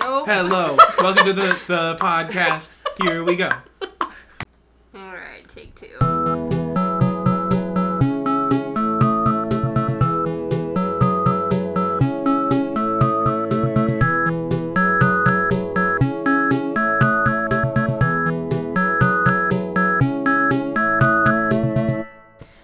[0.00, 0.26] Nope.
[0.26, 2.70] Hello, welcome to the, the podcast.
[3.02, 3.50] Here we go.
[4.94, 5.88] Alright, take two.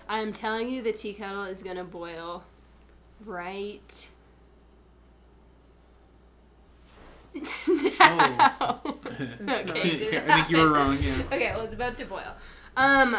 [0.09, 2.45] I'm telling you, the tea kettle is gonna boil
[3.27, 4.09] right
[7.99, 8.83] now.
[9.21, 10.97] Okay, I think you were wrong.
[11.01, 11.23] Yeah.
[11.33, 12.35] Okay, well, it's about to boil.
[12.77, 13.17] Um,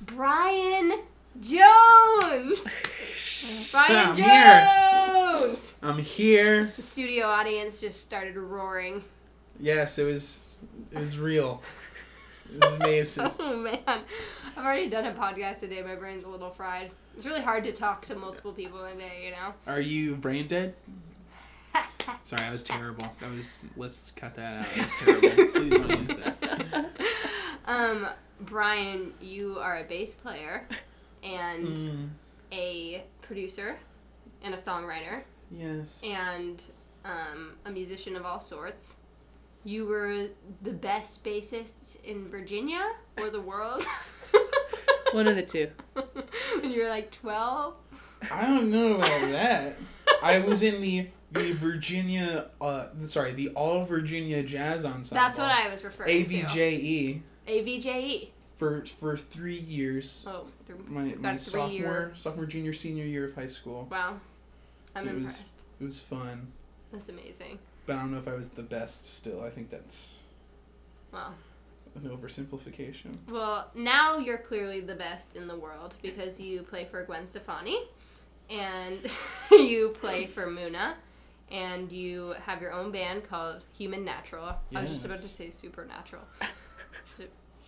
[0.00, 1.00] Brian
[1.40, 2.58] Jones.
[3.72, 5.56] Brian I'm here.
[5.82, 6.72] I'm here.
[6.76, 9.04] The studio audience just started roaring.
[9.60, 10.54] Yes, it was.
[10.90, 11.62] It was real.
[12.54, 13.30] It was amazing.
[13.38, 15.82] Oh man, I've already done a podcast today.
[15.82, 16.90] My brain's a little fried.
[17.16, 19.52] It's really hard to talk to multiple people in a day, you know.
[19.66, 20.74] Are you brain dead?
[22.24, 23.06] Sorry, I was terrible.
[23.20, 23.64] That was.
[23.76, 24.74] Let's cut that out.
[24.74, 25.52] That was terrible.
[25.52, 26.90] Please don't use that.
[27.66, 28.08] um,
[28.40, 30.66] Brian, you are a bass player
[31.22, 32.08] and Mm,
[32.52, 33.76] a producer
[34.42, 35.22] and a songwriter.
[35.50, 36.02] yes.
[36.04, 36.62] and
[37.04, 38.94] um, a musician of all sorts.
[39.64, 40.28] You were
[40.62, 43.84] the best bassist in Virginia or the world
[45.12, 45.68] One of the two.
[46.60, 47.74] when you were like 12.
[48.30, 49.76] I don't know about that.
[50.22, 52.50] I was in the the Virginia.
[52.60, 55.22] Uh, sorry, the All Virginia Jazz Ensemble.
[55.22, 56.34] That's what I was referring to.
[56.34, 58.28] AVJE AVJE.
[58.56, 60.26] for for three years.
[60.28, 61.84] Oh, th- My my three year.
[61.86, 63.86] sophomore sophomore junior senior year of high school.
[63.90, 64.20] Wow.
[64.94, 65.60] I'm It was- impressed.
[65.80, 66.52] It was fun,
[66.90, 67.58] That's amazing.
[67.84, 69.14] but I don't know if I was the best.
[69.14, 70.14] Still, I think that's
[71.12, 71.34] Wow.
[71.94, 73.14] an oversimplification.
[73.30, 77.78] Well, now you're clearly the best in the world because you play for Gwen Stefani
[78.48, 78.98] and
[79.50, 80.94] you play for Muna
[81.50, 84.56] and you have your own band called Human Natural.
[84.74, 86.22] I was just about to say Supernatural.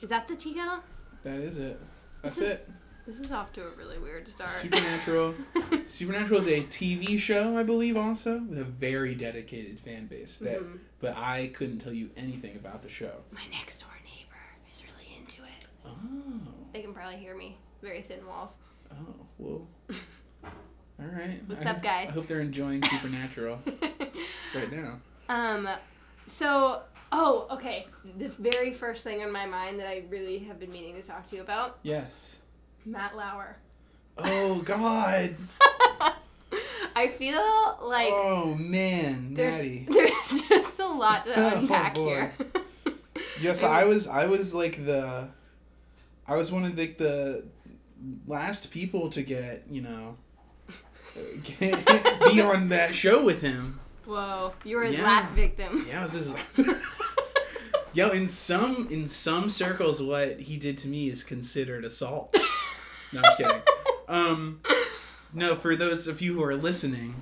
[0.03, 0.81] Is that the kettle?
[1.25, 1.81] That is it.
[2.23, 2.69] That's it.
[3.07, 4.51] This is off to a really weird start.
[4.51, 5.35] Supernatural.
[5.87, 10.37] Supernatural is a TV show, I believe, also with a very dedicated fan base.
[10.39, 10.79] That, Mhm.
[11.01, 13.23] but I couldn't tell you anything about the show.
[13.33, 14.37] My next door neighbor
[14.71, 15.67] is really into it.
[15.87, 16.41] Oh,
[16.75, 17.57] They can probably hear me.
[17.83, 18.59] Very thin walls.
[18.93, 19.67] oh, whoa.
[21.01, 21.41] All right.
[21.47, 22.09] What's I up, guys?
[22.11, 23.61] I hope they're enjoying Supernatural
[24.55, 24.99] right now.
[25.29, 25.69] Um,
[26.27, 26.83] so,
[27.13, 27.87] oh, okay.
[28.19, 31.29] The very first thing on my mind that I really have been meaning to talk
[31.29, 32.39] to you about Yes.
[32.85, 33.57] Matt Lauer.
[34.19, 35.37] Oh God.
[36.97, 39.87] I feel like oh man, there's, Maddie.
[39.91, 42.07] there's just a lot to Oh, unpack boy.
[42.09, 42.35] here.
[43.41, 44.09] Yes, I was.
[44.09, 45.29] I was like the.
[46.27, 47.45] I was one of the, the
[48.27, 50.17] last people to get you know.
[51.61, 53.81] Be on that show with him.
[54.07, 55.05] Whoa, you were his Yeah.
[55.05, 55.85] last victim.
[55.89, 56.39] Yeah, it was just.
[57.95, 62.37] Yo, in some in some circles, what he did to me is considered assault.
[63.11, 63.63] No, I'm just kidding.
[64.07, 64.61] Um,
[65.33, 67.15] no, for those of you who are listening,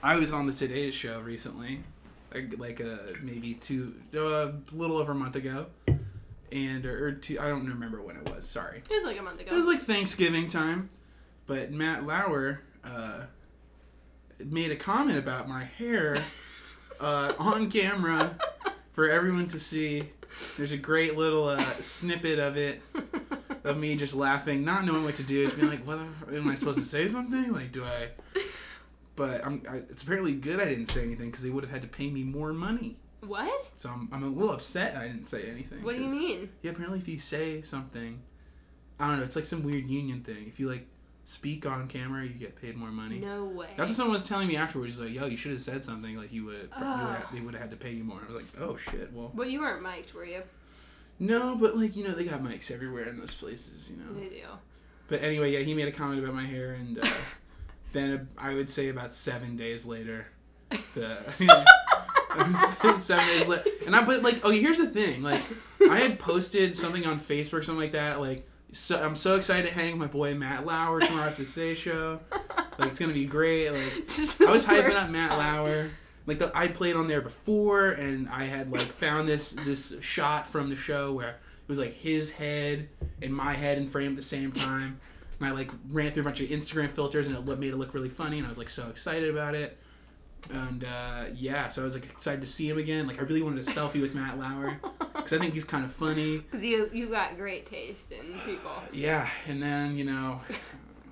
[0.00, 1.80] I was on the Today Show recently,
[2.32, 5.66] like, like uh, maybe two, uh, a little over a month ago,
[6.52, 8.48] and or two, I don't remember when it was.
[8.48, 9.50] Sorry, It was like a month ago.
[9.50, 10.88] it was like Thanksgiving time,
[11.48, 13.22] but Matt Lauer uh,
[14.44, 16.16] made a comment about my hair
[17.00, 18.36] uh, on camera
[18.92, 20.10] for everyone to see.
[20.56, 22.82] There's a great little uh, snippet of it
[23.62, 25.44] of me just laughing, not knowing what to do.
[25.44, 27.52] Just being like, "What the am I supposed to say something?
[27.52, 28.10] Like, do I?"
[29.16, 29.62] But I'm.
[29.70, 32.10] I, it's apparently good I didn't say anything because they would have had to pay
[32.10, 32.96] me more money.
[33.20, 33.70] what?
[33.74, 35.84] So I'm, I'm a little upset I didn't say anything.
[35.84, 36.48] What do you mean?
[36.62, 38.20] yeah, apparently if you say something,
[38.98, 40.46] I don't know, it's like some weird union thing.
[40.48, 40.88] If you like
[41.24, 43.18] speak on camera, you get paid more money.
[43.18, 43.68] No way.
[43.76, 44.96] That's what someone was telling me afterwards.
[44.96, 46.16] He's like, "Yo, you should have said something.
[46.16, 48.26] Like you would, you would have, they would have had to pay you more." I
[48.32, 50.42] was like, "Oh shit, well, Well, you weren't mic'd, were you?
[51.18, 54.28] no, but like you know, they got mics everywhere in those places, you know." They
[54.28, 54.42] do.
[55.08, 57.06] But anyway, yeah, he made a comment about my hair, and uh,
[57.92, 60.26] then I would say about seven days later,
[60.94, 61.18] the
[62.98, 65.42] seven days later, and I but like, oh, here's the thing, like
[65.88, 68.48] I had posted something on Facebook, something like that, like.
[68.74, 71.74] So I'm so excited to hang with my boy Matt Lauer tomorrow at the Today
[71.74, 72.18] Show.
[72.76, 73.70] Like it's gonna be great.
[73.70, 75.38] Like I was hyping up Matt time.
[75.38, 75.90] Lauer.
[76.26, 80.48] Like the, I played on there before, and I had like found this this shot
[80.48, 82.88] from the show where it was like his head
[83.22, 84.98] and my head in frame at the same time.
[85.38, 87.94] And I like ran through a bunch of Instagram filters, and it made it look
[87.94, 88.38] really funny.
[88.38, 89.78] And I was like so excited about it.
[90.50, 93.06] And uh, yeah, so I was like excited to see him again.
[93.06, 94.78] Like I really wanted a selfie with Matt Lauer
[95.14, 96.38] because I think he's kind of funny.
[96.38, 98.72] Because you, you got great taste in people.
[98.92, 100.40] Yeah, and then you know,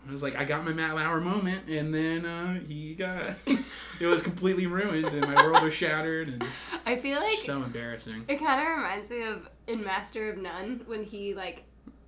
[0.07, 3.35] I was like, I got my Matt Lauer moment, and then uh, he got
[4.01, 6.45] it was completely ruined, and my world was shattered, and
[6.85, 8.25] I feel like so embarrassing.
[8.29, 11.65] it kind of reminds me of in Master of None when he like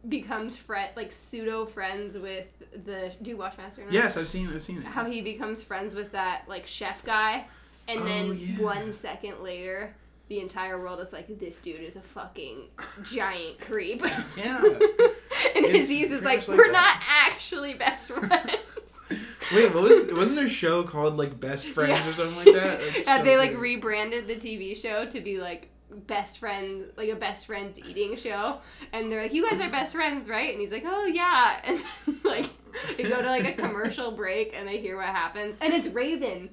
[0.09, 2.47] becomes friend like pseudo friends with
[2.85, 3.13] the.
[3.23, 3.85] Do you watch Master?
[3.91, 4.85] Yes, I've seen, I've seen it.
[4.85, 7.47] How he becomes friends with that like chef guy,
[7.89, 8.63] and oh, then Oh, yeah.
[8.63, 9.95] one second later.
[10.29, 12.63] The entire world is like, this dude is a fucking
[13.13, 14.01] giant creep.
[14.39, 14.59] Yeah.
[15.55, 18.57] and It's Aziz is like, like we're that." not actually best friends.
[19.55, 20.11] Wait, what was?
[20.15, 22.09] Wasn't there a show called like Best Friends Yeah.
[22.11, 22.81] or something like that?
[22.81, 25.69] That's Yeah, so they like rebranded the TV show to be like
[26.07, 28.59] best friend, like a best friends eating show,
[28.93, 31.79] and they're like, "You guys are best friends, right?" And he's like, "Oh yeah," and
[32.07, 32.47] then, like
[32.97, 36.51] they go to like a commercial break and they hear what happens, and it's Raven.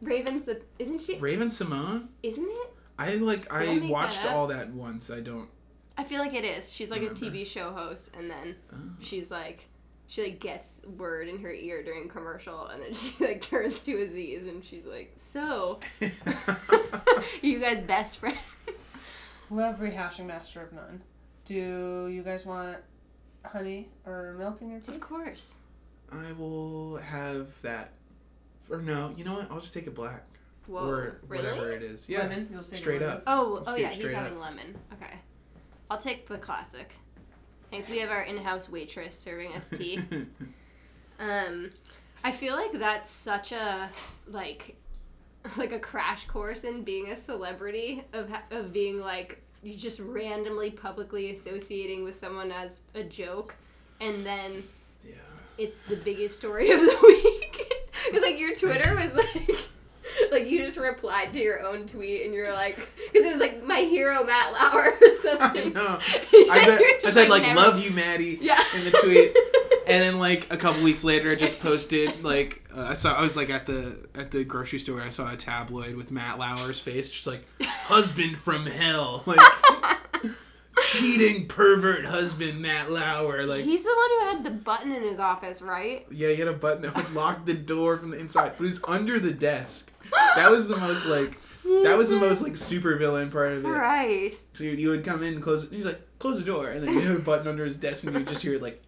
[0.00, 1.18] Raven's the isn't she?
[1.18, 2.08] Raven Simone.
[2.22, 2.74] Isn't it?
[2.98, 3.52] I like.
[3.52, 5.10] I watched that all that once.
[5.10, 5.48] I don't.
[5.96, 6.72] I feel like it is.
[6.72, 8.76] She's like a TV show host, and then Oh.
[9.00, 9.66] she's like.
[10.08, 13.96] She like gets word in her ear during commercial, and then she like turns to
[14.02, 15.80] Aziz, and she's like, "So,
[17.40, 18.36] you guys best friends?"
[19.52, 21.02] Love rehashing Master of None.
[21.44, 22.78] Do you guys want
[23.44, 24.92] honey or milk in your tea?
[24.92, 25.56] Of course.
[26.10, 27.92] I will have that.
[28.70, 29.50] Or no, you know what?
[29.50, 30.24] I'll just take it black.
[30.66, 30.88] Whoa.
[30.88, 31.44] or really?
[31.44, 32.08] whatever it is.
[32.08, 32.20] Yeah.
[32.20, 32.48] Lemon.
[32.50, 33.16] You'll say Straight lemon.
[33.18, 33.22] up.
[33.26, 34.42] Oh, Let's oh yeah, he's having up.
[34.42, 34.74] lemon.
[34.94, 35.16] Okay.
[35.90, 36.94] I'll take the classic.
[37.70, 37.90] Thanks.
[37.90, 40.00] We have our in-house waitress serving us tea.
[41.18, 41.70] um,
[42.24, 43.90] I feel like that's such a
[44.26, 44.76] like,
[45.56, 50.70] like a crash course in being a celebrity of of being like you just randomly
[50.70, 53.54] publicly associating with someone as a joke,
[54.00, 54.62] and then
[55.04, 55.14] yeah.
[55.58, 57.58] it's the biggest story of the week.
[58.06, 59.58] Because like your Twitter was like,
[60.32, 63.62] like you just replied to your own tweet and you're like, because it was like
[63.62, 65.72] my hero Matt Lauer or I something.
[65.72, 65.98] know.
[66.50, 68.60] I said, I said like, never- love you, Maddie, Yeah.
[68.76, 69.36] in the tweet,
[69.86, 73.22] and then like a couple weeks later, I just posted like uh, I saw I
[73.22, 75.00] was like at the at the grocery store.
[75.00, 79.38] I saw a tabloid with Matt Lauer's face, just like husband from hell, like
[80.84, 83.64] cheating pervert husband Matt Lauer, like.
[83.64, 86.06] He's the one who had the button in his office, right?
[86.10, 88.68] Yeah, he had a button that would lock the door from the inside, but it
[88.68, 89.92] was under the desk.
[90.36, 91.38] That was the most like
[91.84, 93.68] that was the most like super villain part of it.
[93.68, 94.34] Right.
[94.54, 95.72] So you would come in and close it.
[95.72, 98.16] He's like, close the door, and then you have a button under his desk, and
[98.16, 98.80] you just hear it like,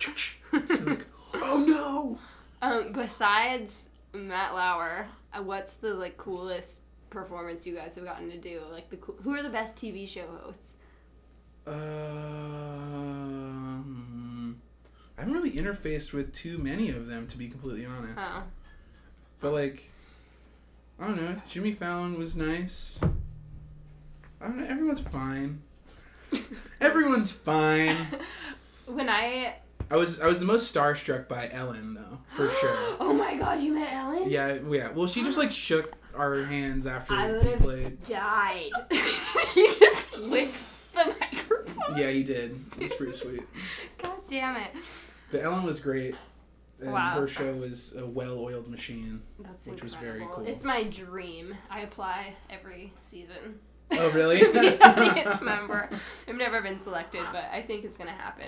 [0.53, 1.05] like,
[1.35, 2.17] oh no.
[2.63, 8.39] Um, besides Matt Lauer, uh, what's the like coolest performance you guys have gotten to
[8.39, 8.63] do?
[8.71, 10.75] Like the who are the best TV show hosts?
[11.67, 11.75] Um,
[15.19, 18.33] I haven't really interfaced with too many of them, to be completely honest.
[18.37, 18.45] Oh.
[19.41, 19.91] But like,
[21.01, 21.43] I don't know.
[21.49, 23.01] Jimmy Fallon was nice.
[24.41, 24.67] I don't know.
[24.67, 25.63] Everyone's fine.
[26.81, 27.97] Everyone's fine.
[28.87, 29.57] when I
[29.91, 32.77] I was I was the most starstruck by Ellen though, for sure.
[33.01, 34.25] oh my god, you met Ellen?
[34.31, 34.91] Yeah, yeah.
[34.91, 38.05] Well, she just like shook our hands after I we would've- played.
[38.05, 38.71] died.
[38.91, 40.55] he just licked
[40.95, 41.97] the microphone.
[41.99, 42.53] Yeah, he did.
[42.79, 43.43] It's pretty sweet.
[44.03, 44.71] God damn it.
[45.33, 46.15] But Ellen was great.
[46.81, 47.21] And Wow.
[47.21, 49.23] her show was a well-oiled machine.
[49.39, 50.27] That's Which was incredible.
[50.27, 50.47] very cool.
[50.47, 51.57] It's my dream.
[51.71, 53.59] I apply every season.
[53.99, 54.41] Oh, really?
[54.41, 55.89] to be an audience member.
[56.27, 58.47] I've never been selected, but I think it's gonna happen.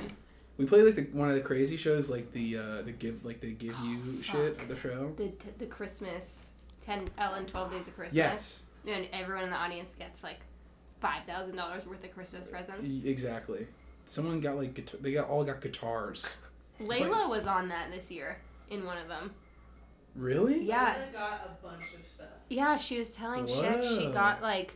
[0.56, 3.40] We play like the, one of the crazy shows, like the uh, the give like
[3.40, 4.68] the give you Oh, shit fuck.
[4.68, 5.12] the show.
[5.16, 6.50] The t- the Christmas
[6.80, 8.14] ten Ellen Twelve Days of Christmas.
[8.16, 10.40] Yes, And everyone in the audience gets like
[11.00, 12.88] five thousand dollars worth of Christmas presents.
[13.04, 13.66] exactly.
[14.06, 16.34] Someone got like guitar- they got all got guitars.
[16.80, 18.38] Layla was on that this year
[18.70, 19.32] in one of them.
[20.14, 20.62] Really?
[20.62, 20.96] Yeah.
[21.12, 22.28] got a bunch of stuff.
[22.48, 24.74] Yeah, she was telling Chick she got like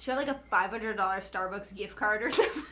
[0.00, 2.62] she had like a five hundred dollar Starbucks gift card or something.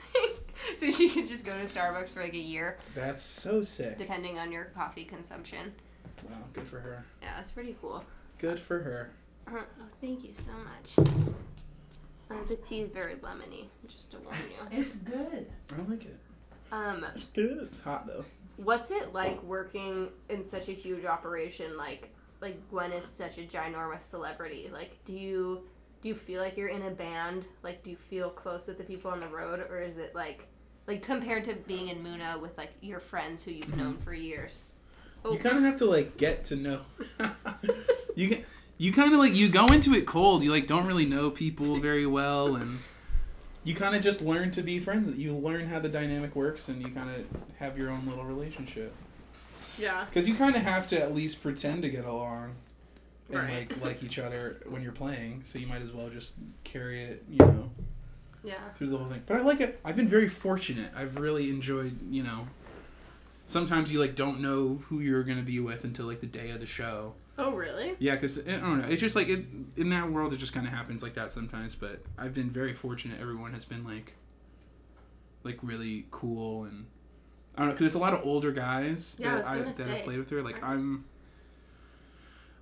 [0.76, 3.96] so she could just go to Starbucks for like a year, That's so sick.
[3.98, 5.72] depending on your coffee consumption.
[6.28, 7.04] Wow, good for her.
[7.22, 8.02] Yeah, that's pretty cool.
[8.38, 9.10] Good for her.
[9.46, 11.08] Uh, oh, thank you so much.
[12.30, 14.78] Uh, the tea is very lemony, just to warn you.
[14.80, 15.46] It's good.
[15.72, 16.16] I like it.
[16.72, 17.58] Um, It's good.
[17.62, 18.24] It's hot though.
[18.56, 21.76] what's it like working in such a huge operation?
[21.78, 22.10] Like,
[22.42, 24.68] like Gwen is such a ginormous celebrity.
[24.72, 25.62] Like, do you
[26.02, 27.44] do you feel like you're in a band?
[27.62, 30.46] Like, do you feel close with the people on the road, or is it like,
[30.86, 33.78] like compared to being in Muna with like your friends who you've mm-hmm.
[33.78, 34.60] known for years?
[35.24, 36.80] Oh, You kind of have to like get to know.
[38.14, 38.44] you can.
[38.80, 40.44] You kind of like you go into it cold.
[40.44, 42.78] You like don't really know people very well, and
[43.64, 45.16] you kind of just learn to be friends.
[45.18, 47.26] You learn how the dynamic works, and you kind of
[47.58, 48.94] have your own little relationship.
[49.76, 52.54] yeah, Because you kind of have to at least pretend to get along
[53.30, 53.70] and Right.
[53.70, 55.42] like like each other when you're playing.
[55.44, 57.70] So you might as well just carry it, you know,
[58.42, 58.54] yeah.
[58.76, 59.22] through the whole thing.
[59.26, 59.80] But I like it.
[59.84, 60.90] I've been very fortunate.
[60.96, 62.48] I've really enjoyed, you know,
[63.46, 66.60] sometimes you like don't know who you're gonna be with until like the day of
[66.60, 67.14] the show.
[67.40, 67.94] Oh, really?
[68.00, 68.88] Yeah, because eh, I don't know.
[68.88, 69.44] It's just like it
[69.76, 70.32] in that world.
[70.32, 71.74] It just kind of happens like that sometimes.
[71.74, 73.20] But I've been very fortunate.
[73.20, 74.14] Everyone has been like,
[75.44, 76.86] like really cool and
[77.56, 79.88] I don't know because it's a lot of older guys Yeah, that I, gonna that
[79.88, 80.42] have played with her.
[80.42, 80.72] Like Right.
[80.72, 81.04] I'm, I'm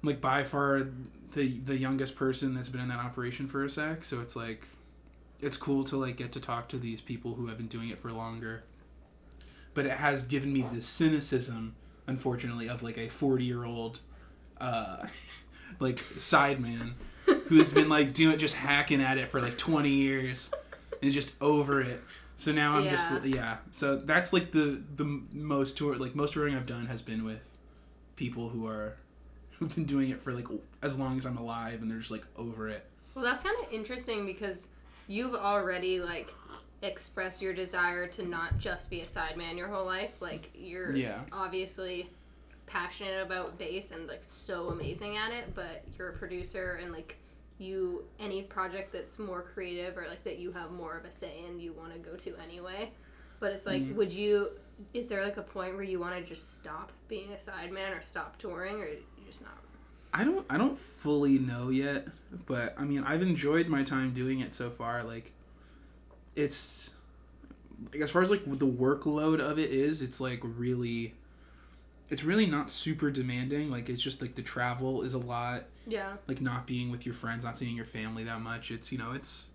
[0.07, 0.87] like by far
[1.33, 4.05] the the youngest person that's been in that operation for a sec.
[4.05, 4.67] So it's like,
[5.41, 7.99] it's cool to like get to talk to these people who have been doing it
[7.99, 8.65] for longer.
[9.75, 11.75] But it has given me this cynicism,
[12.07, 14.01] unfortunately, of like a forty year old,
[14.61, 15.07] uh,
[15.81, 16.93] like sideman
[17.49, 20.53] who's been like doing just hacking at it for like 20 years
[21.03, 22.01] and just over it
[22.37, 23.21] so now i'm just Yeah.
[23.25, 27.25] yeah so that's like the the most tour like most touring i've done has been
[27.25, 27.41] with
[28.15, 28.95] people who are
[29.59, 30.47] who've been doing it for like
[30.83, 32.85] as long as i'm alive and they're just like over it
[33.15, 34.69] Well, that's kind of interesting because
[35.09, 36.33] you've already like
[36.83, 40.13] expressed your desire to not just be a sideman your whole life.
[40.21, 41.21] Like you're Yeah.
[41.33, 42.11] obviously
[42.67, 47.17] passionate about bass and like so amazing at it, but you're a producer and like
[47.59, 51.43] you any project that's more creative or like that you have more of a say
[51.49, 52.91] in, you want to go to anyway.
[53.41, 53.95] But it's like, Mhm.
[53.95, 54.51] would you?
[54.93, 58.03] Is there like a point where you want to just stop being a sideman or
[58.03, 58.89] stop touring, or
[59.27, 59.59] just not?
[60.13, 62.09] I don't I don't fully know yet,
[62.47, 65.03] but I mean I've enjoyed my time doing it so far.
[65.03, 65.33] Like,
[66.35, 66.93] it's
[67.93, 71.15] like as far as like the workload of it is, it's like really,
[72.09, 73.71] it's really not super demanding.
[73.71, 75.65] Like it's just like the travel is a lot.
[75.87, 76.15] Yeah.
[76.27, 78.71] Like not being with your friends, not seeing your family that much.
[78.71, 79.51] It's you know it's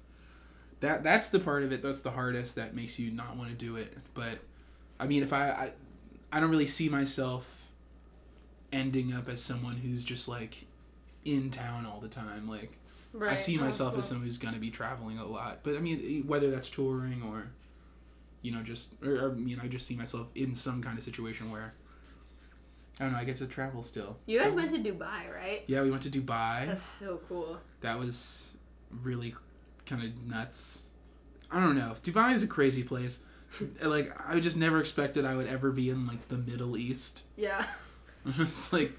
[0.81, 3.55] that that's the part of it that's the hardest that makes you not want to
[3.55, 3.97] do it.
[4.13, 4.39] But
[4.99, 5.71] I mean if I I,
[6.31, 7.61] I don't really see myself
[8.71, 10.65] ending up as someone who's just like
[11.25, 12.47] in town all the time.
[12.49, 12.77] Like
[13.13, 13.33] Right.
[13.33, 13.99] I see Oh, myself cool.
[13.99, 15.59] as someone who's gonna be traveling a lot.
[15.63, 17.47] But I mean whether that's touring or
[18.41, 21.03] you know just or, or you know I just see myself in some kind of
[21.03, 21.73] situation where
[22.99, 23.19] I don't know.
[23.19, 24.17] I guess it travel still.
[24.27, 25.63] You guys So- went to Dubai, right?
[25.67, 26.67] Yeah, we went to Dubai.
[26.67, 27.57] That's so cool.
[27.81, 28.51] That was
[29.03, 29.33] really
[29.85, 30.79] kind of nuts.
[31.51, 31.95] I don't know.
[32.01, 33.21] Dubai is a crazy place.
[33.83, 37.25] like I just never expected I would ever be in like the Middle East.
[37.35, 37.65] Yeah.
[38.37, 38.91] it's like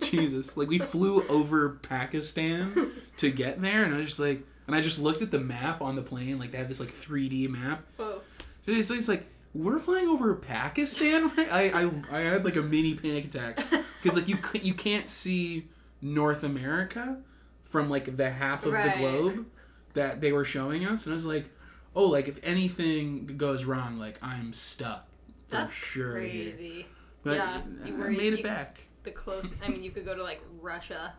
[0.00, 0.56] Jesus.
[0.56, 4.80] Like we flew over Pakistan to get there, and I was just like, and I
[4.80, 6.38] just looked at the map on the plane.
[6.38, 7.84] Like they had this like 3D map.
[7.98, 8.04] Oh.
[8.04, 8.20] Whoa.
[8.66, 11.30] It's, it's like we're flying over Pakistan.
[11.36, 11.52] Right?
[11.52, 13.62] I, I I had like a mini panic attack
[14.02, 15.68] because like you you can't see
[16.02, 17.18] North America
[17.62, 18.92] from like the half of Right.
[18.92, 19.46] the globe
[19.92, 21.50] that they were showing us, and I was like,
[21.94, 25.06] oh, like if anything goes wrong, like I'm stuck
[25.46, 26.18] for That's sure.
[26.18, 26.84] here.
[27.24, 28.80] But Yeah, you I were- made it you- back.
[29.02, 29.46] The close.
[29.62, 31.14] I mean, you could go to like Russia.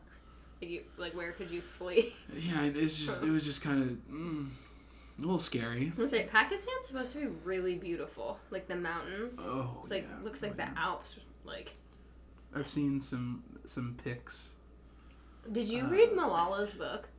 [0.62, 2.14] Like, you, like where could you flee?
[2.34, 4.48] Yeah, and it's just it was just kind of mm,
[5.18, 5.92] a little scary.
[5.98, 8.40] I was say Pakistan's supposed to be really beautiful.
[8.52, 9.38] Like the mountains.
[9.40, 10.24] Oh, It's like yeah.
[10.24, 10.80] looks like Oh, the.
[10.80, 11.16] Alps.
[11.44, 11.74] Like,
[12.56, 14.56] I've seen some some pics.
[15.52, 17.10] did you Uh, read Malala's book?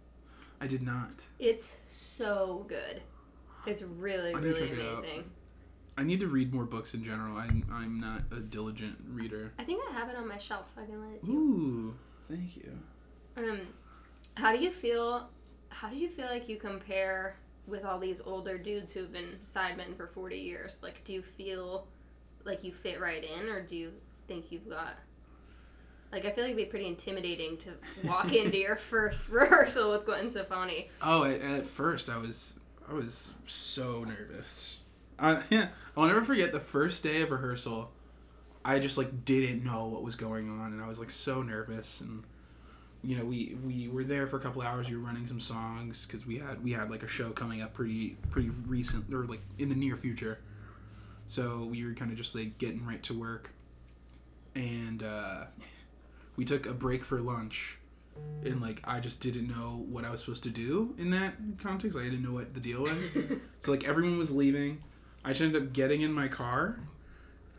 [0.61, 1.27] I did not.
[1.39, 3.03] It's so good.
[3.67, 5.31] It's really I really it amazing.
[5.99, 7.37] I need to read more books in general.
[7.37, 9.53] I'm I'm not a diligent reader.
[9.59, 10.67] I think I have it on my shelf.
[10.77, 11.39] I can lend it to you.
[11.39, 11.95] Ooh,
[12.29, 12.79] thank you.
[13.37, 13.61] Um,
[14.35, 15.31] how do you feel?
[15.69, 17.37] How do you feel like you compare
[17.67, 20.77] with all these older dudes who've been sidemen for forty years?
[20.83, 21.87] Like, do you feel
[22.45, 23.93] like you fit right in, or do you
[24.29, 24.95] think you've got?
[26.13, 27.71] Like, I feel like it'd be pretty intimidating to
[28.05, 30.89] walk into your first rehearsal with Gwen Stefani.
[31.03, 34.79] Oh, at, at first I was I was so nervous.
[35.19, 37.91] I, yeah, I'll never forget the first day of rehearsal.
[38.65, 42.01] I just like didn't know what was going on, and I was like so nervous.
[42.01, 42.25] And
[43.03, 44.89] you know, we we were there for a couple hours.
[44.89, 47.75] We were running some songs because we had we had like a show coming up
[47.75, 50.41] pretty pretty recent or like in the near future.
[51.27, 53.53] So we were kind of just like getting right to work,
[54.55, 55.45] and uh,
[56.37, 57.79] we took a break for lunch
[58.45, 61.97] and like I just didn't know what I was supposed to do in that context.
[61.97, 63.11] Like I didn't know what the deal was.
[63.61, 64.83] so like everyone was leaving.
[65.27, 66.79] I just ended up getting in my car,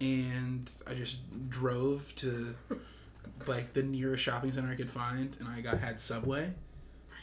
[0.02, 1.20] and I just
[1.50, 2.56] drove to
[3.46, 6.54] like the nearest shopping center I could find, and I got had Subway.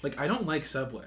[0.03, 1.07] Like I don't like Subway,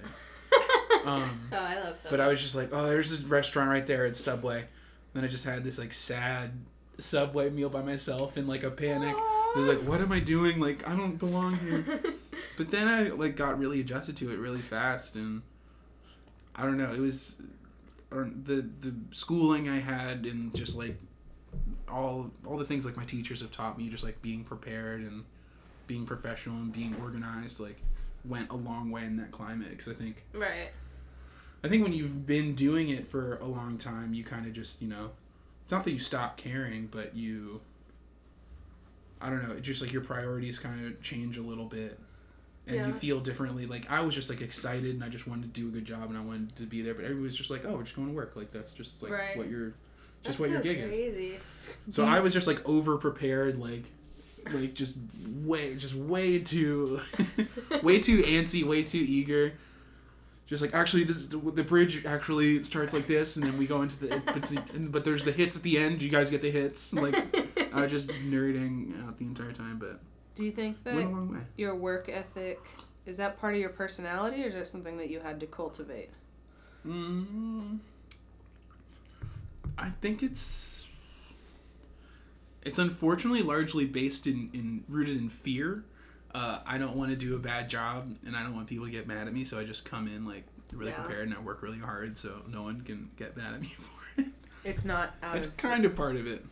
[1.05, 2.09] um, Oh, I love Subway.
[2.09, 4.05] but I was just like, oh, there's a restaurant right there.
[4.07, 4.65] It's Subway.
[5.13, 6.51] Then I just had this like sad
[6.97, 9.15] Subway meal by myself in like a panic.
[9.15, 10.59] I was like, what am I doing?
[10.59, 11.85] Like I don't belong here.
[12.55, 15.43] But then I like got really adjusted to it really fast, and
[16.55, 16.91] I don't know.
[16.91, 17.35] It was
[18.11, 20.97] or the the schooling I had, and just like
[21.89, 25.23] all all the things like my teachers have taught me, just like being prepared and
[25.87, 27.81] being professional and being organized, like
[28.25, 29.69] went a long way in that climate.
[29.69, 30.69] Because I think right.
[31.63, 34.81] I think when you've been doing it for a long time, you kind of just
[34.81, 35.11] you know
[35.63, 37.59] it's not that you stop caring, but you.
[39.19, 39.55] I don't know.
[39.55, 41.99] It just like your priorities kind of change a little bit,
[42.67, 42.87] and Yeah.
[42.87, 43.65] you feel differently.
[43.65, 46.09] Like I was just like excited, and I just wanted to do a good job,
[46.09, 46.93] and I wanted to be there.
[46.93, 49.37] But everybody's just like, "Oh, we're just going to work." Like that's just like Right.
[49.37, 49.69] what your,
[50.23, 50.95] That's just what your so gig is.
[50.95, 51.39] crazy.
[51.89, 53.83] So I was just like over prepared, like,
[54.51, 54.97] like just
[55.43, 56.99] way, just way too,
[57.83, 59.53] way too antsy, way too eager.
[60.47, 63.99] Just like actually, this the bridge actually starts like this, and then we go into
[63.99, 66.01] the but, but there's the hits at the end.
[66.01, 66.93] You guys get the hits.
[66.93, 67.15] Like
[67.73, 69.99] I was just nerding out the entire time, but
[70.37, 71.39] Do you think went a that long way.
[71.57, 75.19] your work ethic is that part of your personality, or is that something that you
[75.19, 76.11] had to cultivate?
[76.85, 77.79] Mm,
[79.77, 80.87] I think it's
[82.63, 85.85] it's unfortunately largely based in, in rooted in fear.
[86.33, 88.91] Uh, I don't want to do a bad job, and I don't want people to
[88.91, 91.01] get mad at me, so I just come in like really Yeah.
[91.01, 94.21] prepared and I work really hard, so no one can get mad at me for
[94.21, 94.27] it.
[94.63, 96.43] It's not out It's of kind of part of it,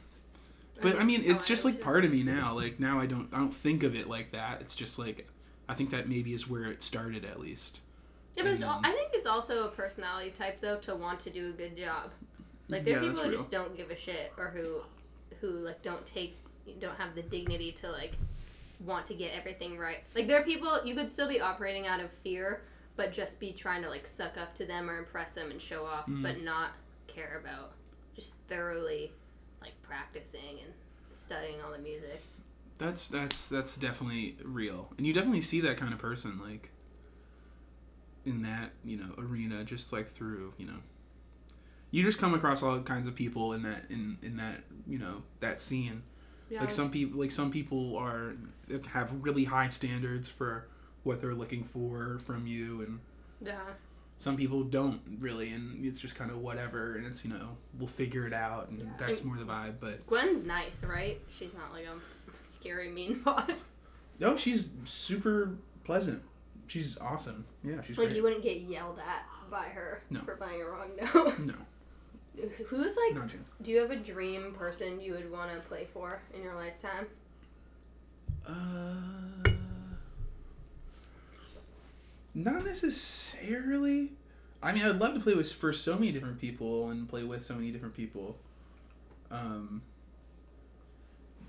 [0.81, 2.53] but I mean, it's just like part of me now.
[2.53, 4.61] Like now, I don't I don't think of it like that.
[4.61, 5.27] It's just like
[5.69, 7.81] I think that maybe is where it started at least.
[8.35, 11.49] Yeah, but then- I think it's also a personality type though to want to do
[11.49, 12.11] a good job.
[12.67, 13.37] Like there are that's people who real.
[13.39, 14.81] just don't give a shit or who
[15.41, 16.35] who like don't take
[16.79, 18.13] don't have the dignity to like
[18.83, 20.03] want to get everything right.
[20.15, 22.61] Like there are people you could still be operating out of fear
[22.97, 25.85] but just be trying to like suck up to them or impress them and show
[25.85, 26.23] off Mm.
[26.23, 26.71] but not
[27.07, 27.71] care about
[28.15, 29.11] just thoroughly
[29.65, 30.73] like practicing and
[31.15, 32.21] studying all the music.
[32.77, 36.71] That's that's that's definitely real, and you definitely see that kind of person like
[38.25, 40.79] in that you know arena, just like through you know.
[41.91, 45.23] You just come across all kinds of people in that in in that you know
[45.39, 46.03] that scene.
[46.49, 46.59] Yeah.
[46.59, 48.35] Like some people, like some people are
[48.91, 50.67] have really high standards for
[51.03, 52.99] what they're looking for from you, and
[53.41, 53.59] yeah.
[54.17, 57.87] Some people don't really, and it's just kind of whatever, and it's you know we'll
[57.87, 58.85] figure it out, and Yeah.
[58.99, 59.75] that's And- more the vibe.
[59.79, 61.19] But Gwen's nice, right?
[61.37, 61.95] She's not like a
[62.49, 63.49] scary mean boss.
[64.19, 66.23] no, she's super pleasant.
[66.67, 67.45] She's awesome.
[67.63, 68.15] Yeah, she's Like great.
[68.17, 70.21] you wouldn't get yelled at by her No.
[70.21, 71.39] for playing a wrong note.
[71.39, 71.53] No,
[72.67, 73.13] Who's like?
[73.15, 73.49] not a chance.
[73.61, 77.05] Do you have a dream person you would want to play for in your lifetime?
[78.47, 79.49] Uh,
[82.35, 84.11] not necessarily.
[84.61, 87.43] I mean, I'd love to play with for so many different people and play with
[87.43, 88.37] so many different people.
[89.31, 89.81] Um,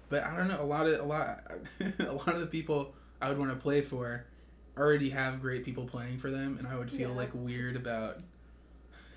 [0.09, 0.61] but I don't know.
[0.61, 1.41] A lot of a lot
[1.99, 4.25] a lot of the people I would want to play for
[4.79, 7.17] already have great people playing for them, and I would feel Yeah.
[7.17, 8.19] like weird about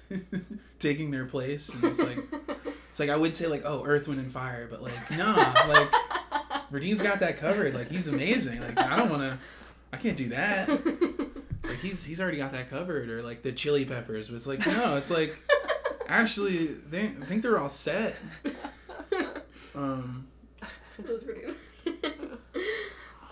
[0.80, 1.74] taking their place.
[1.74, 2.18] And it's like
[2.90, 5.34] it's like I would say like oh Earth, Wind, and Fire, but like no,
[5.68, 5.90] like
[6.72, 7.76] Verdine's got that covered.
[7.76, 8.62] Like he's amazing.
[8.62, 9.38] Like I don't want to.
[9.92, 10.70] I can't do that.
[11.70, 13.10] It's like he's he's already got that covered.
[13.10, 14.28] Or like the Chili Peppers.
[14.28, 14.98] But it's like no.
[14.98, 15.38] It's like
[16.08, 18.18] actually they I think they're all set.
[19.76, 20.28] Um.
[21.00, 21.56] Those were new.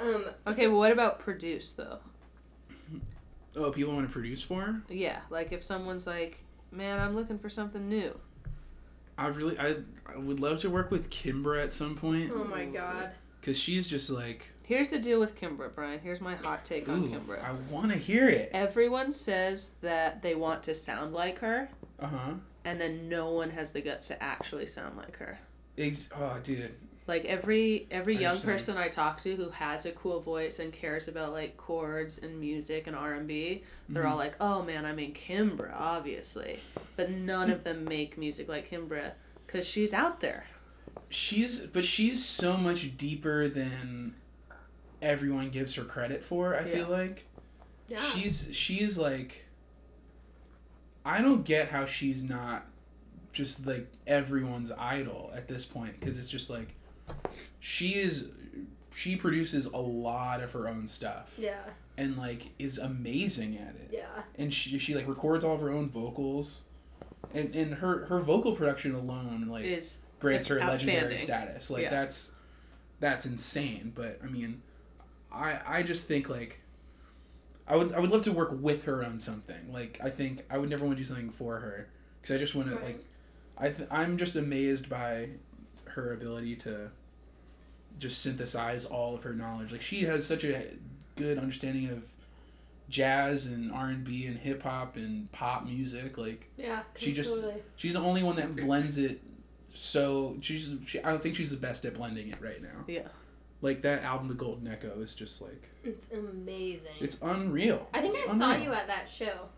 [0.02, 0.26] um.
[0.46, 2.00] Okay, well, what about produce though?
[3.56, 4.82] Oh, people want to produce for?
[4.88, 8.18] Yeah, like if someone's like, "Man, I'm looking for something new."
[9.18, 9.78] I really I
[10.14, 13.14] I would love to work with Kimbra at some point Oh my god.
[13.42, 16.00] because she's just like Here's the deal with Kimbra, Brian.
[16.04, 17.42] Here's my hot take on ooh Kimbra.
[17.44, 18.50] I want to hear it.
[18.54, 22.34] Everyone says that they want to sound like her, Uh huh.
[22.66, 25.40] and then no one has the guts to actually sound like her.
[25.78, 26.74] Ex- oh, dude.
[27.08, 28.54] Like every every I young understand.
[28.58, 32.38] person I talk to who has a cool voice and cares about like chords and
[32.38, 34.12] music and R and B, they're Mm-hmm.
[34.12, 36.60] all like, "Oh man, I mean Kimbra, obviously,"
[36.98, 39.14] but none of them make music like Kimbra
[39.46, 40.48] because she's out there.
[41.08, 44.16] She's but she's so much deeper than
[45.02, 46.56] everyone gives her credit for.
[46.56, 47.26] I feel like
[47.88, 48.02] Yeah.
[48.02, 49.46] she's she's like
[51.06, 52.66] I don't get how she's not
[53.32, 56.76] just like everyone's idol at this point because it's just like
[57.60, 58.28] she is
[58.94, 61.60] she produces a lot of her own stuff yeah.
[61.98, 64.06] and like is amazing at it Yeah.
[64.38, 66.64] and she, she like records all of her own vocals
[67.34, 71.70] and, and her her vocal production alone like Is grants her legendary status.
[71.70, 71.90] Like Yeah.
[71.92, 72.32] that's
[73.00, 73.92] that's insane.
[73.94, 74.62] But I mean,
[75.32, 76.60] I I just think like
[77.68, 79.72] I would I would love to work with her on something.
[79.72, 81.88] Like I think I would never want to do something for her
[82.22, 83.04] because I just want to like
[83.58, 85.30] I th- I'm just amazed by
[85.86, 86.90] her ability to
[88.00, 89.72] just synthesize all of her knowledge.
[89.72, 90.64] Like she has such a
[91.16, 92.06] good understanding of
[92.90, 96.84] jazz and R&B and hip hop and pop music like Yeah.
[96.96, 97.62] She just- totally.
[97.76, 99.20] She's the only one that blends it
[99.74, 102.86] so she's she, I don't think she's the best at blending it right now.
[102.88, 103.08] yeah.
[103.62, 106.92] Like that album The Golden Echo is just like It's amazing.
[107.00, 107.88] it's unreal.
[107.94, 109.50] I think It's I saw you at that show.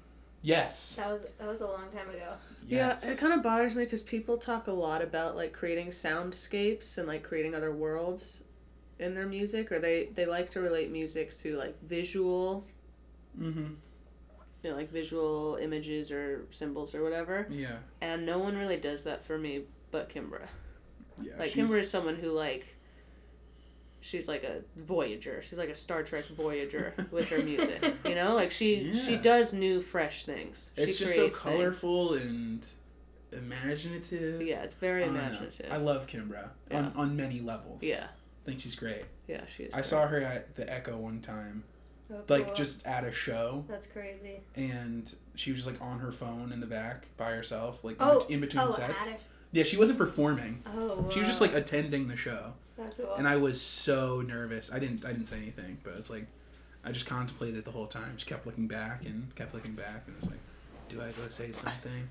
[0.41, 0.95] Yes.
[0.95, 2.33] That was that was a long time ago.
[2.65, 3.01] Yes.
[3.03, 6.97] Yeah, it kind of bothers me because people talk a lot about like creating soundscapes
[6.97, 8.43] and like creating other worlds
[8.99, 12.65] in their music, or they they like to relate music to like visual,
[13.37, 13.73] Mm-hmm.
[14.63, 17.47] you know, like visual images or symbols or whatever.
[17.49, 17.77] Yeah.
[18.01, 20.47] And no one really does that for me, but Kimbra.
[21.21, 21.33] Yeah.
[21.37, 22.65] Like she's- Kimbra is someone who like.
[24.01, 25.41] She's like a voyager.
[25.43, 27.83] She's like a Star Trek voyager with her music.
[28.05, 30.69] You know, like she she does new, fresh things.
[30.77, 31.55] It's she just so creates things.
[31.57, 32.65] colorful and
[33.31, 34.41] imaginative.
[34.41, 35.19] Yeah, it's very I don't know.
[35.21, 35.71] imaginative.
[35.71, 36.77] I love Kimbra Yeah.
[36.77, 37.83] on, on many levels.
[37.83, 39.03] yeah, I think she's great.
[39.27, 39.73] yeah, she is.
[39.73, 39.85] I great.
[39.85, 41.63] saw her at the Echo one time,
[42.11, 42.55] Oh, like cool.
[42.55, 44.39] just at a show, that's crazy.
[44.55, 48.25] and she was just like on her phone in the back by herself, like Oh,
[48.29, 49.03] in, between oh, sets.
[49.03, 49.21] at it.
[49.51, 50.61] Yeah, she wasn't performing.
[50.75, 53.15] Oh, She was just like attending the show, That's cool.
[53.15, 54.71] and I was so nervous.
[54.71, 56.25] I didn't I didn't say anything, but I was like,
[56.83, 58.11] I just contemplated it the whole time.
[58.15, 60.39] Just kept looking back and kept looking back, and I was like,
[60.89, 62.09] do I go say something?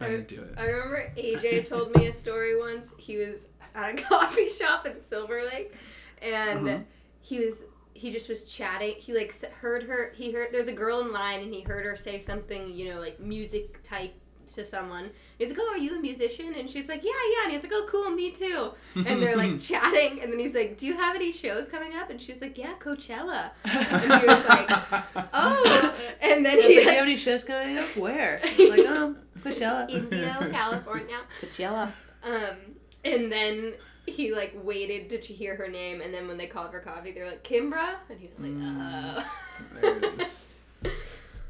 [0.00, 0.54] I I- didn't do it.
[0.56, 2.88] I remember AJ told me a story once.
[2.98, 5.74] He was at a coffee shop in Silver Lake,
[6.22, 6.78] and Uh-huh.
[7.20, 7.62] he was
[7.94, 8.94] he just was chatting.
[8.98, 10.12] He like heard her.
[10.14, 13.00] He heard there's a girl in line, and he heard her say something, you know,
[13.00, 14.14] like music type
[14.54, 15.10] to someone.
[15.38, 17.72] He's like, "Oh, are you a musician?" And she's like, "Yeah, yeah." And he's like,
[17.74, 21.14] "Oh, cool, me too." And they're like chatting, and then he's like, "Do you have
[21.16, 24.68] any shows coming up?" And she's like, "Yeah, Coachella." And he was like,
[25.32, 27.96] "Oh," and then I was he like, do you have any shows coming up?
[27.96, 28.38] Where?
[28.44, 29.88] He's like, um, Coachella.
[29.90, 31.18] Indio, California.
[31.40, 31.92] Coachella.
[32.24, 32.56] Um,
[33.04, 33.74] and then
[34.06, 37.26] he like waited to hear her name, and then when they called for coffee, they're
[37.28, 39.24] like Kimbra, and he was like, Mm.
[39.24, 39.32] oh.
[39.80, 40.48] there it is.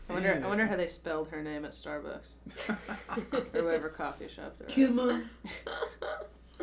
[0.08, 0.36] I wonder.
[0.38, 0.44] Yeah.
[0.44, 2.34] I wonder how they spelled her name at Starbucks
[3.54, 4.74] or whatever coffee shop they're at.
[4.74, 5.24] Kimba.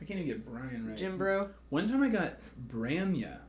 [0.00, 0.96] I can't even get Brian right.
[0.96, 1.50] Jim Bro.
[1.70, 2.34] One time I got
[2.68, 3.40] Branya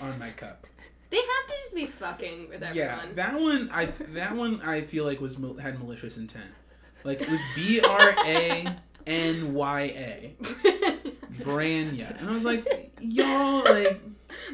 [0.00, 0.66] on my cup.
[1.10, 2.74] They have to just be fucking with everyone.
[2.74, 6.46] Yeah, that one I that one I feel like was had malicious intent.
[7.04, 8.66] Like it was B R A
[9.06, 10.36] N Y A
[11.34, 12.66] Branya, and I was like,
[13.00, 14.00] y'all like.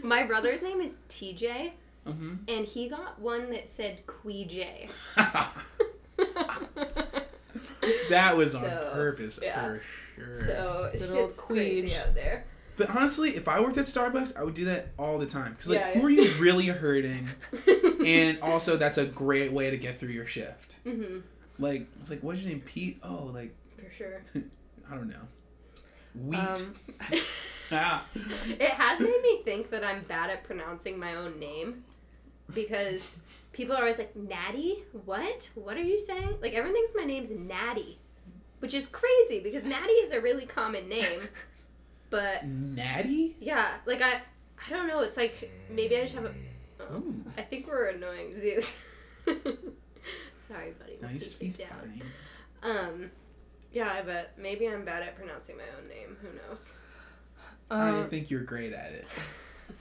[0.02, 1.72] My brother's name is TJ,
[2.12, 4.90] hmm and he got one that said Queej.
[8.10, 9.64] that was on So, purpose yeah.
[9.64, 9.82] for
[10.16, 10.46] sure.
[10.46, 12.00] so Good shit's old crazy Queej.
[12.08, 12.44] out there.
[12.76, 15.54] but honestly, if I worked at Starbucks, I would do that all the time.
[15.56, 16.22] Cause like, Yeah, who yeah.
[16.22, 17.28] are you really hurting?
[18.04, 20.78] and also, that's a great way to get through your shift.
[20.84, 21.18] hmm
[21.58, 22.98] Like, it's like, what's your name, Pete?
[23.02, 24.22] Oh, like For sure.
[24.90, 25.26] I don't know,
[26.14, 26.38] wheat.
[26.40, 26.74] Um,
[27.72, 28.04] ah.
[28.14, 31.84] It has made me think that I'm bad at pronouncing my own name
[32.54, 33.18] because
[33.52, 34.84] people are always like, Natty?
[35.04, 35.50] What?
[35.54, 36.36] What are you saying?
[36.40, 37.98] Like, everyone thinks my name's Natty,
[38.60, 41.20] which is crazy because Natty is a really common name.
[42.10, 43.36] But Natty.
[43.38, 44.22] yeah, like, I,
[44.66, 45.00] I don't know.
[45.00, 46.32] It's like maybe I just have a.
[46.80, 47.04] Oh,
[47.36, 48.78] I think we're annoying Zeus.
[49.26, 50.96] Sorry, buddy.
[51.02, 52.02] We'll nice keep you feast down.
[52.62, 52.76] pine.
[52.78, 53.10] Um,
[53.72, 56.16] yeah, but maybe I'm bad at pronouncing my own name.
[56.22, 56.72] Who knows?
[57.70, 58.92] I uh, think you're great at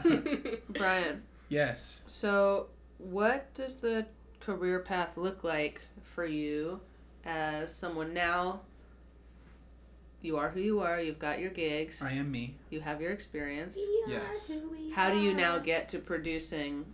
[0.03, 0.63] it.
[0.73, 1.23] Brian.
[1.49, 2.01] Yes.
[2.07, 4.05] So, what does the
[4.39, 6.81] career path look like for you
[7.25, 8.61] as someone now?
[10.21, 10.99] You are who you are.
[10.99, 12.01] You've got your gigs.
[12.01, 12.55] I am me.
[12.69, 13.77] You have your experience.
[14.07, 14.51] Yes.
[14.93, 16.85] How do you now get to producing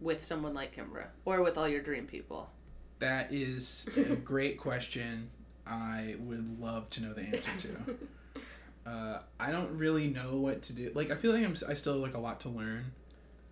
[0.00, 2.48] with someone like Kimbra or with all your dream people?
[3.00, 5.30] That is a great question.
[5.66, 7.68] I would love to know the answer to.
[8.86, 10.92] Uh, I don't really know what to do.
[10.94, 11.52] Like, I feel like I'm.
[11.52, 12.92] s- I still have, like a lot to learn.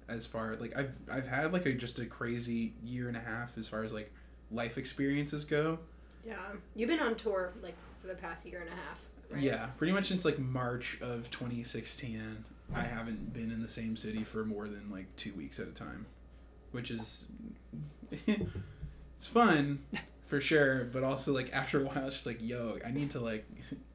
[0.08, 3.56] As far like I've I've had like a just a crazy year and a half
[3.56, 4.12] as far as like
[4.50, 5.78] life experiences go.
[6.26, 6.36] Yeah,
[6.76, 9.00] you've been on tour like for the past year and a half.
[9.30, 9.42] Right?
[9.42, 14.24] Yeah, pretty much since like March of 2016, I haven't been in the same city
[14.24, 16.06] for more than like two weeks at a time,
[16.70, 17.26] which is
[18.26, 19.78] it's fun
[20.26, 23.20] for sure, but also like after a while, it's just like, yo, I need to
[23.20, 23.46] like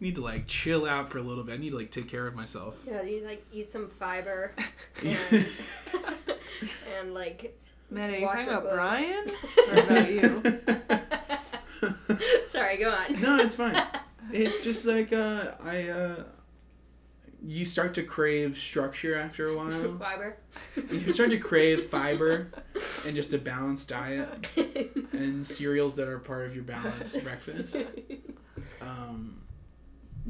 [0.00, 1.54] need to like chill out for a little bit.
[1.54, 2.84] I need to like take care of myself.
[2.86, 4.52] Yeah, you like eat some fiber
[5.04, 5.18] and,
[6.98, 7.58] and like.
[7.90, 8.74] Man, are you Wash talking about clothes.
[8.74, 9.30] Brian
[9.68, 10.42] or about you?
[12.46, 13.20] Sorry, go on.
[13.20, 13.82] no, it's fine.
[14.32, 16.22] It's just like uh, I uh,
[17.44, 19.98] you start to crave structure after a while.
[19.98, 20.36] Fiber.
[20.76, 22.52] You start to crave fiber
[23.04, 24.46] and just a balanced diet
[25.12, 27.76] and cereals that are part of your balanced breakfast.
[28.80, 29.40] Um,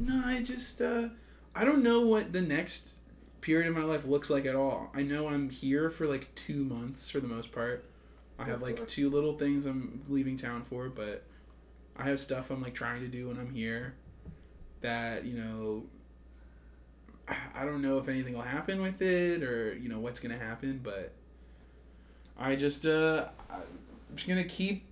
[0.01, 1.09] no, I just uh,
[1.55, 2.95] I don't know what the next
[3.41, 4.91] period of my life looks like at all.
[4.93, 7.85] I know I'm here for like two months for the most part.
[8.39, 11.23] I have like two little things I'm leaving town for, but
[11.97, 13.95] I have stuff I'm like trying to do when I'm here
[14.81, 15.83] that you know
[17.55, 20.79] I- don't know if anything will happen with it or you know what's gonna happen,
[20.83, 21.13] but
[22.37, 24.85] I just uh I'm just gonna keep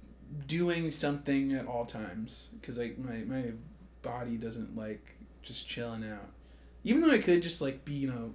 [0.48, 3.52] doing something at all times because like my my
[4.02, 6.30] body doesn't like just chilling out.
[6.84, 8.34] Even though I could just like be you know,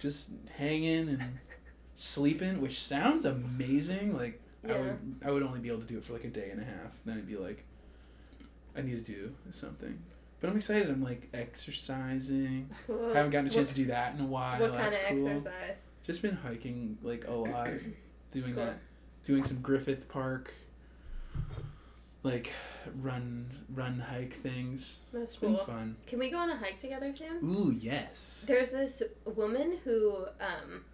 [0.00, 1.38] just hanging and
[1.94, 4.16] sleeping, which sounds amazing.
[4.16, 6.50] Like I would I would only be able to do it for like a day
[6.50, 6.98] and a half.
[7.04, 7.64] Then I'd be like,
[8.76, 9.98] I need to do something.
[10.40, 10.90] But I'm excited.
[10.90, 12.68] I'm like exercising.
[12.90, 14.60] I haven't gotten a chance to do that in a while.
[14.60, 15.28] What, what kind of cool.
[15.28, 15.76] exercise?
[16.02, 17.68] Just been hiking like a lot,
[18.30, 18.64] doing Cool.
[18.64, 18.78] that,
[19.22, 20.52] doing some Griffith Park,
[22.24, 22.50] like
[23.00, 25.00] run run hike things.
[25.12, 25.56] That's cool.
[25.56, 25.96] fun.
[26.08, 27.38] Can we go on a hike together soon?
[27.44, 28.44] Ooh yes.
[28.48, 30.84] There's this woman who um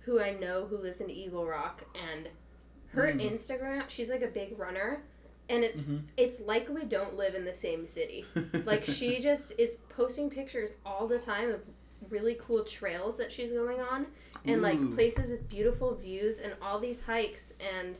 [0.00, 2.28] who I know who lives in Eagle Rock and
[2.88, 3.32] her Mm.
[3.34, 5.02] Instagram, she's like a big runner
[5.48, 6.02] and it's Mhm.
[6.16, 8.24] it's like we don't live in the same city.
[8.64, 11.60] Like she just is posting pictures all the time of
[12.10, 14.06] really cool trails that she's going on
[14.44, 17.98] and like places with beautiful views and all these hikes and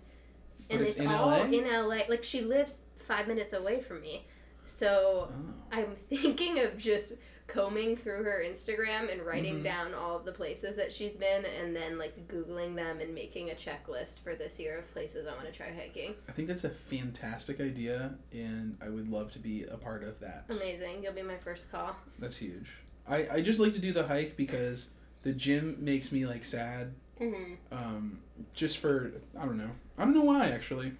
[0.70, 1.44] and it's it's, in all LA?
[1.44, 2.00] in LA.
[2.08, 4.26] Like she lives 5 minutes away from me.
[4.66, 5.54] So Oh.
[5.72, 7.14] I'm thinking of just
[7.46, 9.64] combing through her Instagram and writing Mhm.
[9.64, 13.50] down all of the places that she's been and then like googling them and making
[13.50, 16.16] a checklist for this year of places I want to try hiking.
[16.28, 20.18] I think that's a fantastic idea, and I would love to be a part of
[20.20, 20.46] that.
[20.50, 21.04] Amazing.
[21.04, 21.94] You'll be my first call.
[22.18, 22.78] That's huge.
[23.06, 24.90] I, I just like to do the hike because
[25.22, 26.94] the gym makes me like sad.
[27.20, 27.54] Mm-hmm.
[27.72, 28.18] Um,
[28.54, 29.70] just for I don't know.
[29.98, 30.92] I don't know why actually.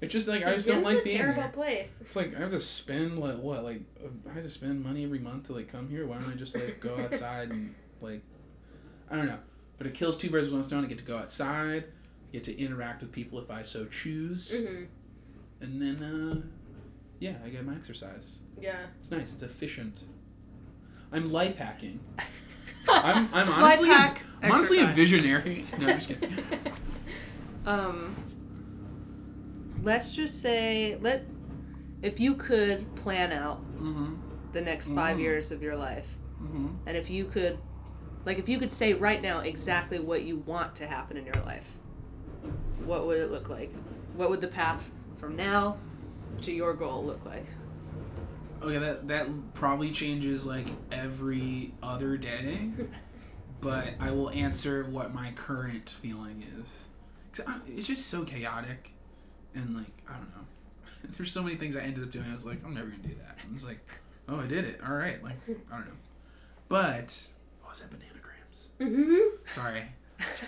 [0.00, 1.50] It's just like I just don't like a being terrible there.
[1.52, 1.94] place.
[2.00, 3.82] It's like I have to spend like what like
[4.28, 6.06] I have to spend money every month to like come here.
[6.06, 8.22] Why don't I just like go outside and like
[9.10, 9.38] I don't know.
[9.78, 10.84] But it kills two birds with one stone.
[10.84, 11.84] I get to go outside,
[12.32, 14.84] get to interact with people if I so choose, Mm-hmm.
[15.60, 16.40] and then uh,
[17.20, 18.40] yeah, I get my exercise.
[18.60, 18.78] Yeah.
[18.98, 19.32] It's nice.
[19.32, 20.02] It's efficient.
[21.12, 22.00] I'm life hacking.
[22.88, 25.64] I'm I'm honestly Life a, I'm honestly a visionary.
[25.78, 26.38] No, I'm just kidding.
[27.66, 28.14] Um,
[29.82, 31.24] let's just say let
[32.02, 34.14] if you could plan out Mm-hmm.
[34.52, 35.20] the next five Mm.
[35.20, 36.68] years of your life, Mm-hmm.
[36.86, 37.58] and if you could,
[38.24, 41.42] like, if you could say right now exactly what you want to happen in your
[41.44, 41.72] life,
[42.86, 43.70] what would it look like?
[44.14, 45.76] What would the path from now
[46.42, 47.44] to your goal look like?
[48.62, 52.70] Okay, that that probably changes like every other day,
[53.60, 56.84] but I will answer what my current feeling is.
[57.32, 58.92] 'Cause I, it's just so chaotic,
[59.54, 60.44] and like I don't know.
[61.16, 62.26] There's so many things I ended up doing.
[62.28, 63.38] I was like, I'm never gonna do that.
[63.48, 63.78] I was like,
[64.28, 64.80] oh, I did it.
[64.86, 65.92] All right, like I don't know.
[66.68, 67.26] But
[67.62, 67.90] what was that?
[67.90, 68.68] Bananagrams.
[68.80, 69.48] Mm-hmm.
[69.48, 69.84] Sorry.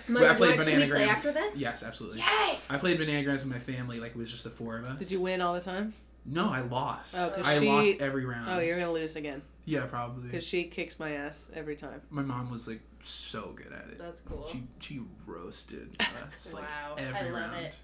[0.09, 1.55] My, I played can we play after this?
[1.55, 2.19] Yes, absolutely.
[2.19, 2.69] Yes!
[2.69, 4.01] I played Bananagrams with my family.
[4.01, 4.99] Like it was just the four of us.
[4.99, 5.93] Did you win all the time?
[6.25, 7.15] No, I lost.
[7.17, 8.49] Oh, 'cause I she- lost every round.
[8.49, 10.23] Oh, you're gonna lose again Yeah, probably.
[10.29, 12.01] because she kicks my ass every time.
[12.09, 13.97] My mom was like so good at it.
[13.97, 14.47] That's cool.
[14.51, 17.65] She she roasted us like Wow, I every love round.
[17.65, 17.77] it.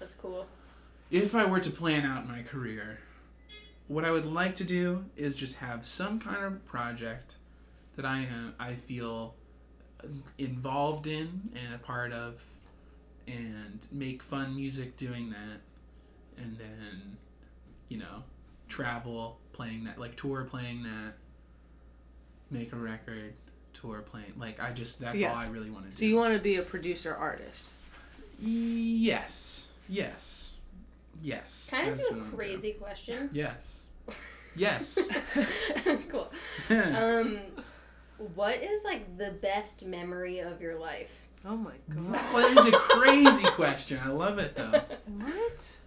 [0.00, 0.46] That's cool.
[1.10, 2.98] If I were to plan out my career,
[3.86, 7.36] what I would like to do is just have some kind of project
[7.94, 9.36] that I am I feel
[10.38, 12.42] involved in and a part of,
[13.28, 15.60] and make fun music doing that,
[16.42, 17.16] and then,
[17.88, 18.22] you know,
[18.68, 21.14] travel playing that like tour playing that,
[22.50, 23.34] make a record,
[23.72, 25.30] tour playing like I just that's Yeah.
[25.30, 25.96] all I really want to do.
[25.96, 27.74] So you want to be a producer artist?
[28.40, 29.68] Yes.
[29.88, 30.52] Yes.
[31.22, 31.68] Yes.
[31.70, 32.38] Kind of That's ask you what a I'm doing.
[32.60, 33.30] crazy question?
[33.32, 33.84] Yes.
[34.56, 35.10] Yes.
[36.08, 36.30] cool.
[36.70, 37.38] Um,
[38.34, 41.10] what is like the best memory of your life?
[41.44, 42.12] Oh my god!
[42.32, 43.98] well, that is a crazy question.
[44.02, 44.80] I love it though.
[45.18, 45.78] What?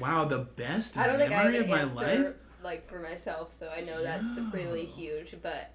[0.00, 2.34] Wow, the best I don't think I have memory of my answer life.
[2.62, 4.48] like for myself, so I know that's No.
[4.52, 5.34] really huge.
[5.42, 5.70] But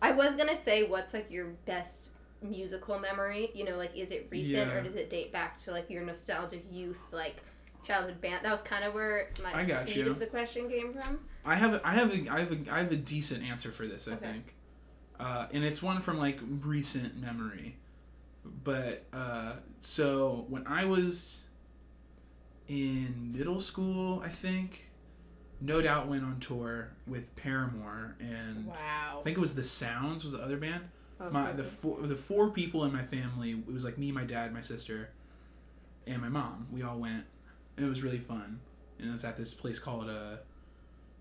[0.00, 2.12] I was gonna say, what's like your best
[2.42, 3.50] musical memory?
[3.54, 4.74] You know, like is it recent Yeah.
[4.78, 7.42] or does it date back to like your nostalgic youth, like
[7.84, 8.44] childhood band?
[8.44, 10.10] That was kind of where my I got seed you.
[10.10, 11.20] of the question came from.
[11.44, 13.86] I have a, I have a, I have a, I have a decent answer for
[13.86, 14.06] this.
[14.08, 14.26] I Okay.
[14.32, 14.54] think,
[15.18, 17.76] uh, and it's one from like recent memory.
[18.44, 21.42] But uh, so when I was
[22.72, 24.88] in middle school, I think,
[25.60, 29.18] No Doubt went on tour with Paramore, and Wow.
[29.20, 30.84] I think it was The Sounds was the other band.
[31.20, 34.24] Oh, my the four the four people in my family it was like me my
[34.24, 35.10] dad my sister
[36.06, 36.66] and my mom.
[36.72, 37.24] We all went.
[37.76, 38.58] And it was really fun.
[38.98, 40.36] And it was at this place called uh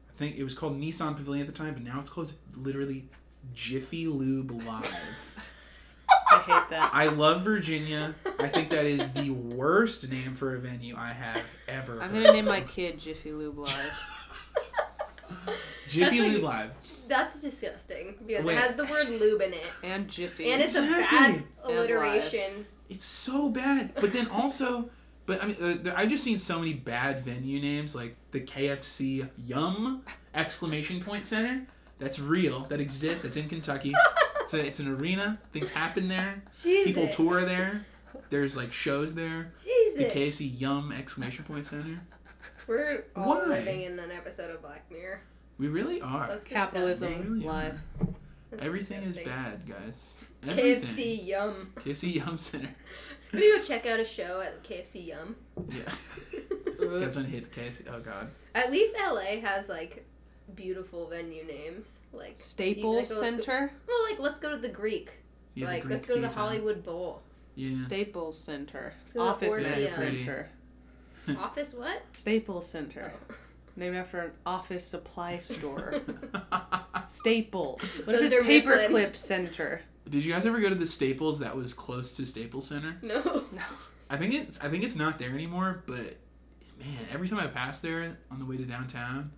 [0.10, 3.06] i think it was called nissan pavilion at the time but now it's called literally
[3.54, 5.52] jiffy lube live
[6.32, 6.90] I hate that.
[6.94, 11.44] i love virginia i think that is the worst name for a venue i have
[11.68, 12.24] ever I'm heard.
[12.24, 14.48] gonna name my kid Jiffy Lube Live.
[15.88, 16.72] jiffy That's lube like- live
[17.08, 18.54] That's disgusting because Wait.
[18.56, 19.66] it has the word lube in it.
[19.84, 20.52] And Jiffy.
[20.52, 22.66] And it's a bad And alliteration.
[22.90, 23.94] It's so bad.
[23.96, 24.90] But then also,
[25.26, 28.40] but I mean, uh, there- I've just seen so many bad venue names like the
[28.40, 31.66] KFC Yum exclamation point center.
[32.02, 32.62] That's real.
[32.62, 33.24] That exists.
[33.26, 33.94] It's in Kentucky.
[34.42, 35.40] It's, a, it's an arena.
[35.54, 36.42] Things happen there.
[36.64, 36.88] Jesus.
[36.88, 37.86] People tour there.
[38.32, 39.52] There's like shows there.
[39.64, 40.14] The Jesus.
[40.14, 42.02] KFC Yum exclamation point center.
[42.68, 43.46] We're all Why?
[43.46, 45.22] living in an episode of Black Mirror.
[45.60, 46.28] We really are.
[46.28, 47.36] That's Capitalism.
[47.36, 47.52] Really are.
[47.52, 47.80] live.
[48.50, 50.18] That's Everything is bad, guys.
[50.48, 50.96] Everything.
[50.96, 51.74] KFC Yum.
[51.78, 52.70] KFC Yum Center.
[53.32, 55.36] I'm gonna go check out a show at KFC Yum.
[55.70, 55.84] Yeah.
[57.00, 57.84] That's when it hit KFC.
[57.94, 58.32] Oh god.
[58.56, 60.06] At least LA has like
[60.56, 62.00] beautiful venue names.
[62.14, 63.72] Like Staples You- like, let's go- Center.
[63.88, 65.12] well, like let's go to the Greek.
[65.54, 66.40] Yeah, the like Greek let's go to the theater.
[66.40, 67.22] Hollywood Bowl.
[67.56, 67.74] Yeah.
[67.76, 68.94] Staples Center.
[69.02, 69.70] Let's go Office Orpheum.
[69.72, 70.50] Med Center.
[71.40, 72.02] Office what?
[72.14, 73.12] Staples Center.
[73.30, 73.36] Oh.
[73.76, 76.02] Named after an office supply store.
[77.08, 77.82] Staples.
[78.06, 78.90] What Those if are it's Mifflin.
[78.90, 79.82] Paperclip Center?
[80.10, 82.98] Did you guys ever go to the Staples that was close to Staples Center?
[83.02, 83.22] No.
[83.22, 83.62] No.
[84.10, 86.16] I think it's I think it's not there anymore, but
[86.80, 89.32] man, every time I pass there on the way to downtown,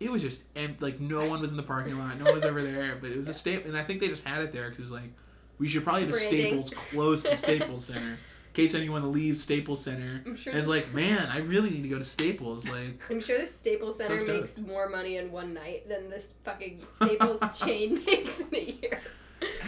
[0.00, 2.44] it was just em- like no one was in the parking lot, no one was
[2.44, 4.64] ever there, but it was a staple, and I think they just had it there
[4.64, 5.12] because it was like
[5.58, 6.62] we should probably have a Branding.
[6.62, 8.12] Staples close to Staples Center.
[8.12, 10.50] In case anyone leaves Staples Center, I'm sure.
[10.52, 12.68] and it's like, man, I really need to go to Staples.
[12.68, 16.30] Like, I'm sure the Staples Center So makes more money in one night than this
[16.44, 19.00] fucking Staples chain makes in a year.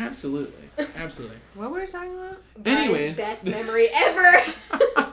[0.00, 1.36] absolutely, absolutely.
[1.54, 2.42] What were we talking about?
[2.64, 3.16] Anyways.
[3.16, 4.42] Brian's best memory ever.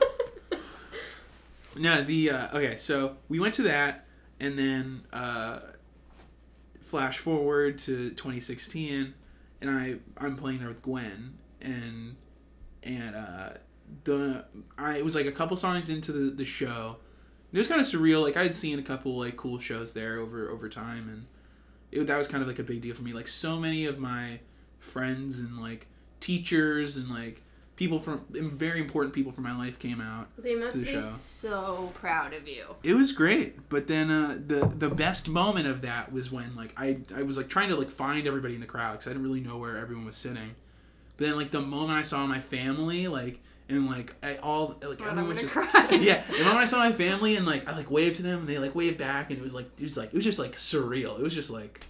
[1.76, 2.76] No, the uh, okay.
[2.76, 4.04] So we went to that,
[4.40, 5.60] and then uh,
[6.80, 9.14] flash forward to 2016,
[9.60, 12.16] and I I'm playing there with Gwen, and
[12.82, 13.50] and uh,
[14.04, 14.46] the
[14.78, 16.96] I it was like a couple songs into the the show.
[17.52, 18.22] It was kind of surreal.
[18.22, 21.26] Like I had seen a couple like cool shows there over over time, and
[21.92, 23.12] it, that was kind of like a big deal for me.
[23.12, 24.40] Like so many of my
[24.78, 25.86] friends and like
[26.20, 27.42] teachers and like
[27.80, 30.90] people from very important people from my life came out they must To the be
[30.92, 31.12] show.
[31.16, 32.64] so proud of you.
[32.82, 36.74] it was great but then uh, the the best moment of that was when like
[36.76, 39.22] i i was like trying to like find everybody in the crowd because i didn't
[39.22, 40.54] really know where everyone was sitting
[41.16, 43.40] but then like the moment i saw my family like
[43.70, 45.86] and like I all like God, everyone just cry.
[46.02, 48.48] yeah and when i saw my family and like i like waved to them and
[48.48, 50.56] they like waved back and it was like it was like it was just like
[50.56, 51.80] surreal it was just like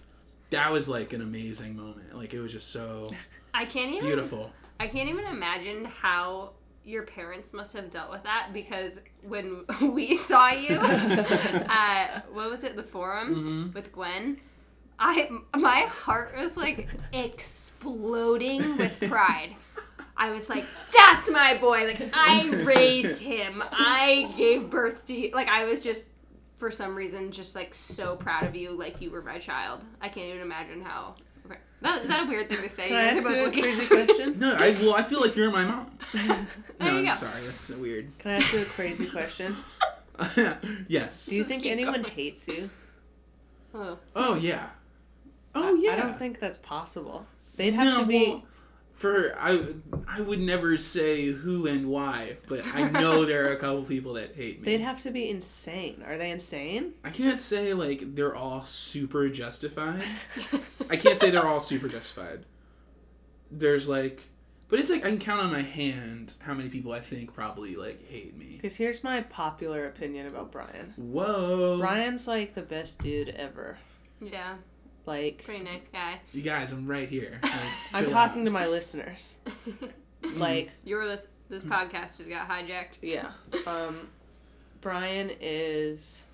[0.51, 3.11] that was like an amazing moment like it was just so
[3.53, 4.05] I can't even.
[4.07, 9.63] beautiful I can't even imagine how your parents must have dealt with that because when
[9.93, 13.35] we saw you at what was it the forum
[13.69, 13.73] Mhm.
[13.75, 14.39] with Gwen,
[14.97, 19.55] I my heart was like exploding with pride.
[20.17, 20.65] I was like,
[20.95, 21.85] "That's my boy!
[21.85, 23.63] Like I raised him.
[23.71, 25.31] I gave birth to you.
[25.33, 26.07] Like I was just."
[26.55, 29.81] For some reason, just like so proud of you, like you were my child.
[29.99, 31.15] I can't even imagine how.
[31.81, 32.87] That, is that a weird thing to say?
[32.89, 34.35] Can I ask you a looking- crazy question?
[34.39, 36.37] no i well i feel like you're my mom no
[36.79, 37.13] i'm go.
[37.13, 39.55] sorry that's so weird Can I ask you a crazy question?
[40.87, 42.13] yes Do you Just think keep anyone going.
[42.13, 42.69] hates you?
[43.73, 43.97] Oh.
[44.15, 44.67] Oh yeah.
[45.55, 45.93] Oh I- yeah.
[45.93, 47.25] I don't think that's possible.
[47.57, 48.27] They'd have no, to be.
[48.29, 48.43] well,
[49.01, 49.65] for I
[50.07, 54.13] I would never say who and why, but I know there are a couple people
[54.13, 54.65] that hate me.
[54.65, 56.03] They'd have to be insane.
[56.05, 56.93] Are they insane?
[57.03, 60.03] I can't say like they're all super justified.
[60.89, 62.45] I can't say they're all super justified.
[63.49, 64.21] There's like
[64.69, 67.75] but it's like I can count on my hand how many people I think probably
[67.75, 68.53] like hate me.
[68.53, 70.93] Because here's my popular opinion about Brian.
[70.95, 71.77] Whoa.
[71.79, 73.79] Brian's like the best dude ever.
[74.21, 74.55] Yeah,
[75.05, 76.19] Like, pretty nice guy.
[76.33, 77.39] You guys, I'm right here.
[77.93, 78.45] Like, I'm talking out.
[78.45, 79.37] to my listeners.
[80.35, 82.99] Like, Your this this podcast just got hijacked.
[83.01, 83.31] yeah.
[83.65, 84.07] Um,
[84.81, 86.25] Brian is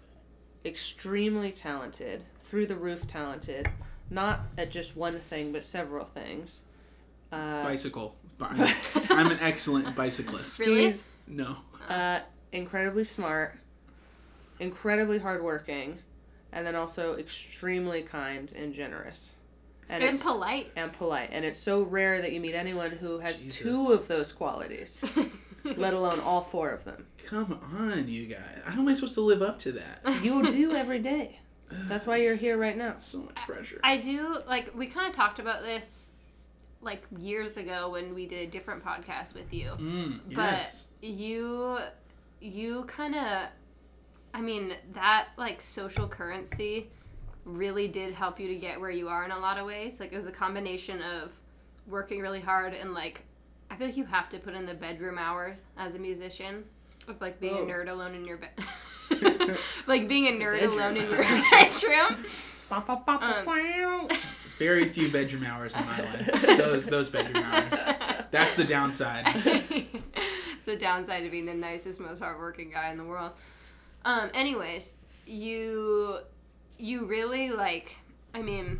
[0.65, 3.69] extremely talented, through the roof talented,
[4.09, 6.61] not at just one thing, but several things.
[7.31, 8.15] Uh, bicycle.
[8.39, 8.61] I'm,
[9.09, 10.59] I'm an excellent bicyclist.
[10.59, 10.93] Really?
[11.27, 11.55] No.
[11.89, 12.19] uh,
[12.51, 13.57] incredibly smart,
[14.59, 15.97] incredibly hardworking,
[16.57, 19.35] and then also extremely kind and generous.
[19.89, 20.71] And, And polite.
[20.75, 21.29] and polite.
[21.31, 23.61] And it's so rare that you meet anyone who has Jesus.
[23.61, 25.05] two of those qualities,
[25.63, 27.05] let alone all four of them.
[27.27, 28.61] Come on, you guys.
[28.65, 30.01] How am I supposed to live up to that?
[30.23, 31.39] You do every day.
[31.69, 32.95] That's why you're here right now.
[32.97, 33.79] So much pressure.
[33.83, 36.09] I do like we kind of talked about this
[36.81, 39.71] like years ago when we did a different podcast with you.
[39.77, 40.83] Mm, But yes.
[41.01, 41.77] you
[42.41, 43.47] you kind of
[44.37, 46.91] I mean that like social currency
[47.43, 49.99] really did help you to get where you are in a lot of ways.
[49.99, 51.31] Like it was a combination of
[51.87, 53.23] working really hard and like
[53.71, 56.65] I feel like you have to put in the bedroom hours as a musician
[57.07, 57.63] of like being Oh.
[57.63, 58.51] a nerd alone in your bed.
[59.87, 62.25] like being a nerd alone in your bedroom.
[62.69, 64.09] Um,
[64.59, 66.57] Very few bedroom hours in my life.
[66.57, 67.79] Those those bedroom hours.
[68.29, 69.25] That's the downside.
[70.65, 73.31] the downside of being the nicest, most hardworking guy in the world.
[74.07, 74.93] Um, anyways,
[75.25, 76.19] you
[76.77, 77.97] you really like
[78.33, 78.79] I mean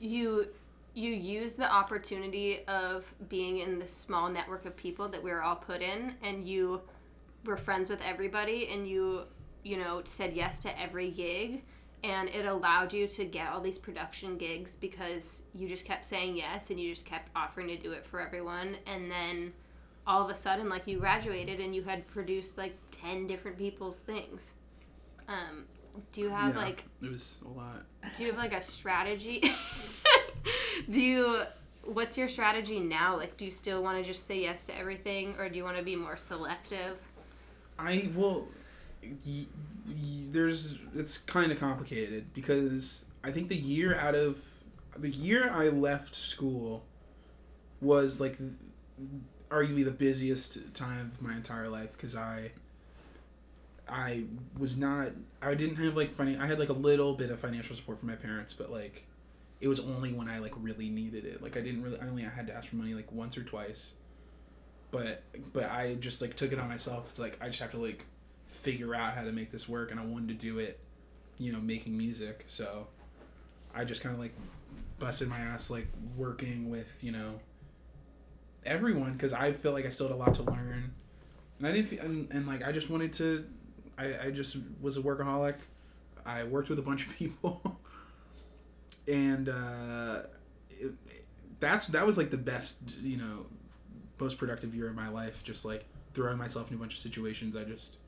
[0.00, 0.48] you
[0.94, 5.44] you use the opportunity of being in this small network of people that we were
[5.44, 6.80] all put in and you
[7.44, 9.22] were friends with everybody and you
[9.62, 11.62] you know said yes to every gig
[12.02, 16.36] and it allowed you to get all these production gigs because you just kept saying
[16.36, 19.52] yes and you just kept offering to do it for everyone and then
[20.06, 23.96] all of a sudden like you graduated and you had produced like 10 different people's
[23.96, 24.52] things.
[25.28, 25.64] Um,
[26.12, 27.84] do you have Yeah, like it was a lot.
[28.16, 29.42] do you have like a strategy?
[30.90, 31.42] Do you
[31.84, 33.16] what's your strategy now?
[33.16, 35.76] Like do you still want to just say yes to everything or do you want
[35.78, 36.98] to be more selective?
[37.78, 38.46] I well,
[39.02, 39.46] y-
[39.88, 44.38] y- there's it's kind of complicated because I think the year out of
[44.96, 46.84] the year I left school
[47.80, 48.36] was like
[49.50, 52.52] arguably the busiest time of my entire life because I
[53.88, 54.24] I
[54.58, 55.08] was not
[55.40, 58.08] I didn't have like funny I had like a little bit of financial support from
[58.08, 59.06] my parents but like
[59.60, 62.22] it was only when I like really needed it like I didn't really I only
[62.22, 63.94] had to ask for money like once or twice
[64.90, 65.22] but
[65.52, 67.10] but I just like took it on myself.
[67.10, 68.04] It's like I just have to like
[68.46, 70.78] figure out how to make this work, and I wanted to do it,
[71.38, 72.44] you know, making music.
[72.46, 72.86] So
[73.74, 74.32] I just kind of like
[74.98, 77.38] busted my ass like working with you know
[78.66, 80.92] everyone because I felt like I still had a lot to learn,
[81.58, 83.46] and I didn't feel, and, and like I just wanted to.
[83.98, 85.56] I, I just was a workaholic.
[86.26, 87.80] I worked with a bunch of people,
[89.08, 90.22] and uh,
[90.70, 90.92] it,
[91.60, 93.46] that's that was like the best you know
[94.18, 97.56] most productive year of my life just like throwing myself in a bunch of situations.
[97.56, 97.98] I just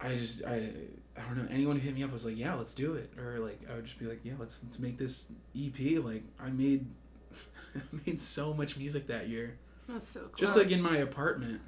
[0.00, 0.68] i just i
[1.18, 1.46] i don't know.
[1.50, 3.10] Anyone who hit me up was like yeah let's do it.
[3.18, 6.50] Or like i would just be like yeah let's let's make this ep like i
[6.50, 6.86] made
[8.06, 9.56] made so much music that year
[9.88, 11.60] that's so cool just like in my apartment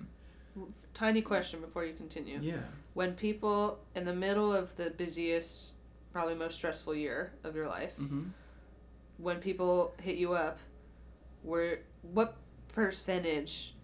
[0.95, 2.39] Tiny question before you continue.
[2.43, 5.75] yeah When people in the middle of the busiest,
[6.13, 8.25] probably most stressful year of your life, mm-hmm.
[9.17, 10.59] when people hit you up,
[11.43, 12.37] were what
[12.69, 13.75] percentage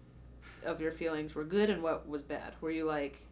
[0.63, 2.53] of your feelings were good and what was bad?
[2.61, 3.25] Were you like,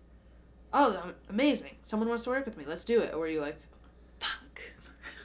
[0.73, 1.75] "Oh, amazing!
[1.83, 2.65] Someone wants to work with me.
[2.65, 3.66] Let's do it," or were you like, "Fuck!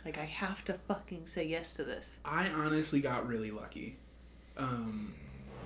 [0.05, 3.97] Like I have to fucking say yes to this." I honestly got really lucky
[4.57, 5.15] um,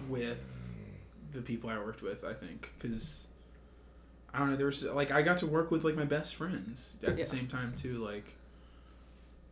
[0.08, 0.40] with
[1.32, 2.24] the people I worked with.
[2.24, 3.26] I think because
[4.34, 4.56] I don't know.
[4.56, 7.14] There was like I got to work with like my best friends at Yeah.
[7.14, 7.98] the same time too.
[8.04, 8.34] Like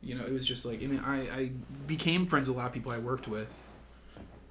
[0.03, 1.51] you know, it was just like I mean, I I
[1.87, 3.55] became friends with a lot of people I worked with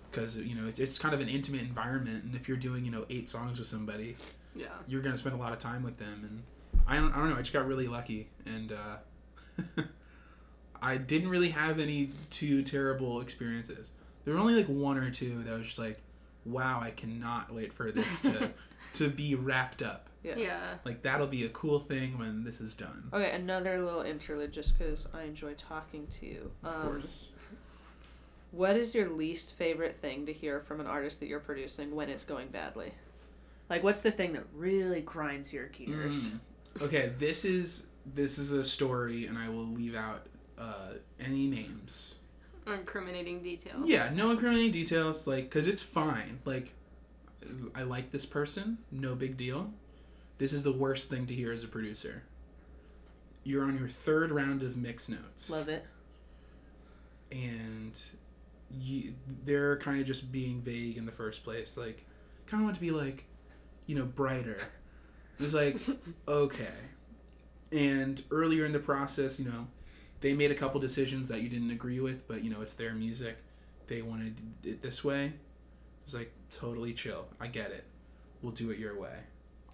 [0.09, 2.91] because you know it's, it's kind of an intimate environment, and if you're doing you
[2.91, 4.15] know eight songs with somebody,
[4.55, 6.43] yeah you're gonna spend a lot of time with them and
[6.87, 8.97] I don't, I don't know I just got really lucky and uh,
[10.83, 13.91] I didn't really have any too terrible experiences
[14.25, 15.99] there were only like one or two that was just like
[16.45, 18.51] wow I cannot wait for this to
[18.93, 20.35] to be wrapped up Yeah.
[20.37, 24.51] yeah like that'll be a cool thing when this is done Okay, another little interlude,
[24.53, 26.51] just because I enjoy talking to you.
[26.63, 27.29] of Um, course
[28.51, 32.09] What is your least favorite thing to hear from an artist that you're producing when
[32.09, 32.91] it's going badly?
[33.69, 36.31] Like, what's the thing that really grinds your gears?
[36.33, 36.39] Mm.
[36.83, 40.27] okay this is this is a story and I will leave out
[40.57, 42.15] uh, any names
[42.65, 46.39] or incriminating details Yeah, no incriminating details, like, because it's fine.
[46.45, 46.71] Like,
[47.75, 49.71] I like this person, no big deal.
[50.37, 52.23] This is the worst thing to hear as a producer.
[53.43, 55.85] You're on your third round of mix notes, Love it.
[57.31, 57.99] and
[58.71, 59.13] you,
[59.45, 61.75] they're kind of just being vague in the first place.
[61.77, 62.05] Like,
[62.47, 63.25] kind of want to be like,
[63.85, 64.57] you know, brighter.
[65.39, 65.77] It's like,
[66.27, 66.67] okay.
[67.71, 69.67] And earlier in the process, you know,
[70.23, 72.93] they made a couple decisions that you didn't agree with, but you know, it's their
[72.93, 73.37] music.
[73.87, 75.25] They wanted it this way.
[75.27, 75.33] It
[76.05, 77.25] was like totally chill.
[77.39, 77.83] I get it.
[78.41, 79.17] We'll do it your way.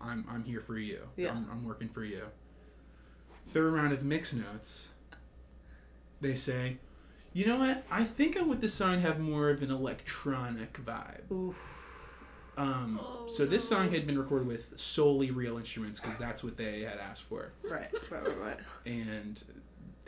[0.02, 1.08] I'm I'm here for you.
[1.16, 1.30] Yeah.
[1.32, 2.24] I'm, I'm working for you.
[3.48, 4.90] Third round of mix notes.
[6.22, 6.78] They say,
[7.34, 7.84] you know what?
[7.90, 11.32] I think I want this song to have more of an electronic vibe.
[11.32, 11.76] Oof.
[12.58, 13.78] Um, Oh, so this no.
[13.78, 17.54] song had been recorded with solely real instruments because that's what they had asked for.
[17.64, 18.58] Right, right, right, right.
[18.86, 19.42] And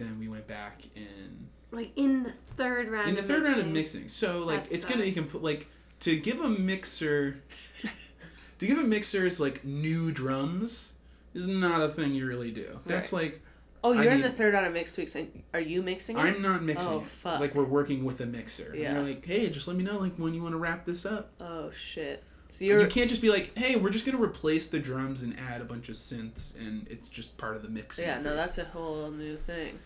[0.01, 3.59] then we went back and like in the third round in the of third round
[3.59, 4.01] of mixing.
[4.01, 4.07] mixing.
[4.09, 5.67] So like That it's gonna you can put like
[6.01, 7.41] to give a mixer
[8.59, 10.93] to give a mixer's like new drums
[11.33, 12.79] is not a thing you really do.
[12.85, 13.41] That's like
[13.83, 15.15] Oh, you're in need- the third round of mixed weeks.
[15.15, 16.21] And are you mixing it?
[16.21, 17.05] I'm not mixing Oh, it.
[17.07, 17.39] fuck.
[17.39, 18.75] Like we're working with a mixer.
[18.75, 18.89] Yeah.
[18.89, 21.03] And they're like, hey, just let me know like when you want to wrap this
[21.05, 21.31] up.
[21.39, 22.23] Oh shit.
[22.49, 25.35] So You you're can't just be like, hey, we're just gonna replace the drums and
[25.49, 28.05] add a bunch of synths, and it's just part of the mixing.
[28.05, 28.19] yeah.
[28.19, 29.79] No, that's a whole new thing.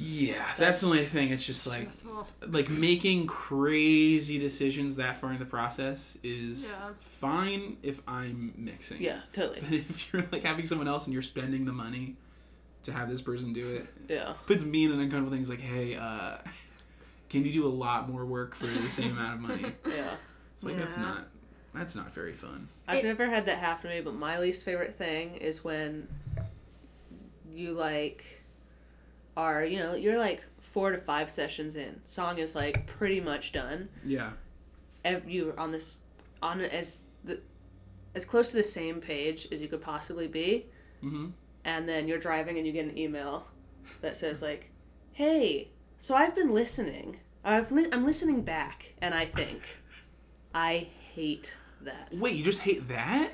[0.00, 1.30] Yeah, that's the only thing.
[1.30, 2.26] It's just like Stressful.
[2.48, 6.90] like making crazy decisions that far in the process is Yeah.
[7.00, 9.02] fine if I'm mixing.
[9.02, 9.60] Yeah, totally.
[9.60, 12.16] But if you're like having someone else and you're spending the money
[12.84, 14.34] to have this person do it, Yeah.
[14.46, 15.40] puts me in an uncomfortable thing.
[15.40, 16.36] It's like, hey, uh,
[17.28, 19.72] can you do a lot more work for the same amount of money?
[19.86, 20.14] Yeah.
[20.54, 21.26] It's like that's not
[21.74, 22.68] that's not very fun.
[22.86, 26.08] I've It- never had that happen to me, but my least favorite thing is when
[27.54, 28.37] you like
[29.38, 32.00] are, you know, you're like four to five sessions in.
[32.04, 33.88] Song is like pretty much done.
[34.04, 34.32] Yeah.
[35.04, 36.00] Ev- you're on this
[36.42, 37.40] on as the
[38.14, 40.66] as close to the same page as you could possibly be,
[41.02, 41.28] Mm-hmm.
[41.64, 43.46] and then you're driving and you get an email
[44.00, 44.70] that says like,
[45.12, 45.68] "Hey,
[46.00, 47.20] so I've been listening.
[47.44, 49.62] I've li- I'm listening back, and I think
[50.54, 52.08] I hate that.
[52.12, 53.32] Wait, you just hate that?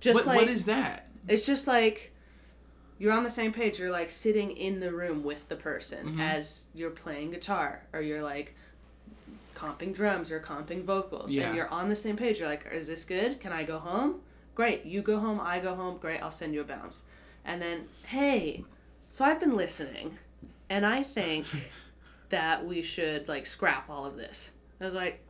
[0.00, 1.08] Just what, like what is that?
[1.28, 2.09] It's just like
[3.00, 3.78] you're on the same page.
[3.80, 6.20] You're like sitting in the room with the person Mhm.
[6.20, 8.54] as you're playing guitar or you're like
[9.56, 11.32] comping drums or comping vocals.
[11.32, 11.46] Yeah.
[11.48, 12.40] And you're on the same page.
[12.40, 13.40] You're like, is this good?
[13.40, 14.20] Can I go home?
[14.54, 14.84] Great.
[14.84, 15.40] You go home.
[15.42, 15.96] I go home.
[15.98, 16.22] Great.
[16.22, 17.02] I'll send you a bounce.
[17.44, 18.64] And then, hey,
[19.08, 20.18] so I've been listening
[20.68, 21.46] and I think
[22.28, 24.50] that we should like scrap all of this.
[24.80, 25.20] I was like,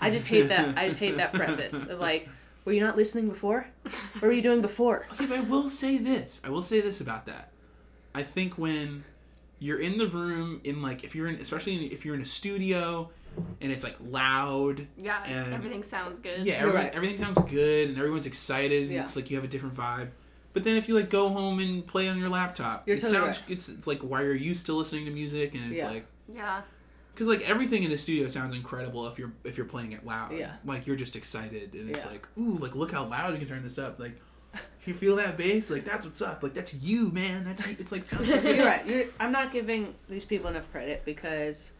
[0.00, 0.76] I just hate that.
[0.78, 2.28] I just hate that preface of like,
[2.66, 3.66] were you not listening before?
[4.14, 5.06] What were you doing before?
[5.14, 6.42] Okay, but I will say this.
[6.44, 7.50] I will say this about that.
[8.14, 9.04] I think when
[9.58, 13.08] you're in the room in like if you're in especially if you're in a studio
[13.62, 16.44] and it's like loud Yeah, And- everything sounds good.
[16.44, 16.94] yeah You're everything, right.
[16.94, 19.02] everything sounds good and everyone's excited and Yeah.
[19.04, 20.08] it's like you have a different vibe
[20.54, 23.18] but then if you like go home and play on your laptop You're it totally
[23.32, 25.90] sounds it's, it's like why are you still listening to music and it's Yeah.
[25.90, 26.62] like Yeah.
[27.16, 30.32] Because like everything in the studio sounds incredible if you're if you're playing it loud
[30.36, 30.52] Yeah.
[30.66, 32.10] like you're just excited and it's Yeah.
[32.10, 34.12] like ooh like look how loud you can turn this up like
[34.84, 37.74] you feel that bass like that's what's up like that's you man that's you.
[37.78, 38.56] it's like sounds so good.
[38.56, 38.86] You're right.
[38.86, 41.72] You're, I'm not giving these people enough credit because,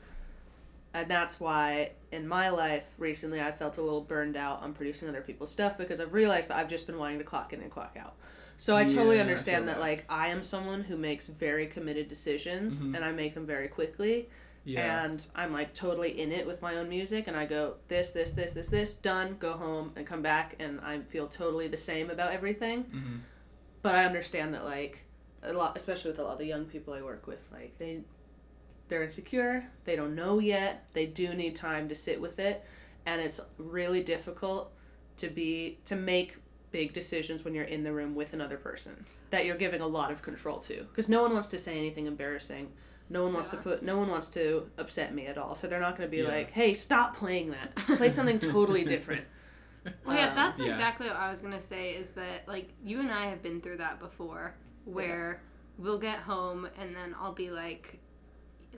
[0.95, 5.09] and that's why in my life recently I felt a little burned out on producing
[5.09, 7.70] other people's stuff because I've realized that I've just been wanting to clock in and
[7.70, 8.14] clock out.
[8.57, 9.80] So I totally Yeah, I understand feel that that.
[9.80, 12.97] like I am someone who makes very committed decisions Mhm.
[12.97, 14.28] and I make them very quickly.
[14.66, 18.12] Yeah And I'm like totally in it with my own music, and I go this,
[18.12, 21.76] this, this, this, this, done, go home, and come back, and I feel totally the
[21.76, 22.84] same about everything.
[22.84, 23.20] Mhm.
[23.82, 25.04] But I understand that like
[25.42, 28.00] a lot, especially with a lot of the young people I work with, like they
[28.88, 32.64] they're insecure, they don't know yet, they do need time to sit with it,
[33.04, 34.72] and it's really difficult
[35.18, 36.36] to be to make
[36.72, 40.12] big decisions when you're in the room with another person that you're giving a lot
[40.12, 42.70] of control to because no one wants to say anything embarrassing
[43.09, 45.80] no one wants to put no one wants to upset me at all so they're
[45.80, 46.28] not going to be Yeah.
[46.28, 49.24] like hey stop playing that play something totally different
[50.04, 50.72] Well, yeah, Um, that's yeah.
[50.72, 51.90] exactly what I was gonna say.
[51.92, 54.54] Is that like you and I have been through that before,
[54.84, 55.42] where
[55.78, 58.00] we'll get home and then I'll be like,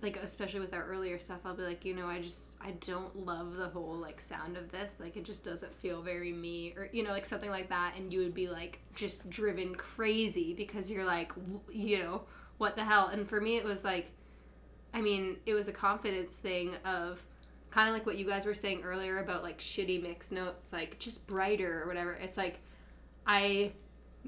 [0.02, 3.24] like especially with our earlier stuff, I'll be like, you know, I just I don't
[3.26, 4.96] love the whole like sound of this.
[5.00, 7.94] Like it just doesn't feel very me, or you know, like something like that.
[7.96, 12.22] And you would be like just driven crazy because you're like, w- you know,
[12.58, 13.08] what the hell?
[13.08, 14.12] And for me, it was like,
[14.94, 17.22] I mean, it was a confidence thing of
[17.70, 20.98] kind of like what you guys were saying earlier about like shitty mix notes, like
[20.98, 22.12] just brighter or whatever.
[22.14, 22.60] It's like
[23.26, 23.72] I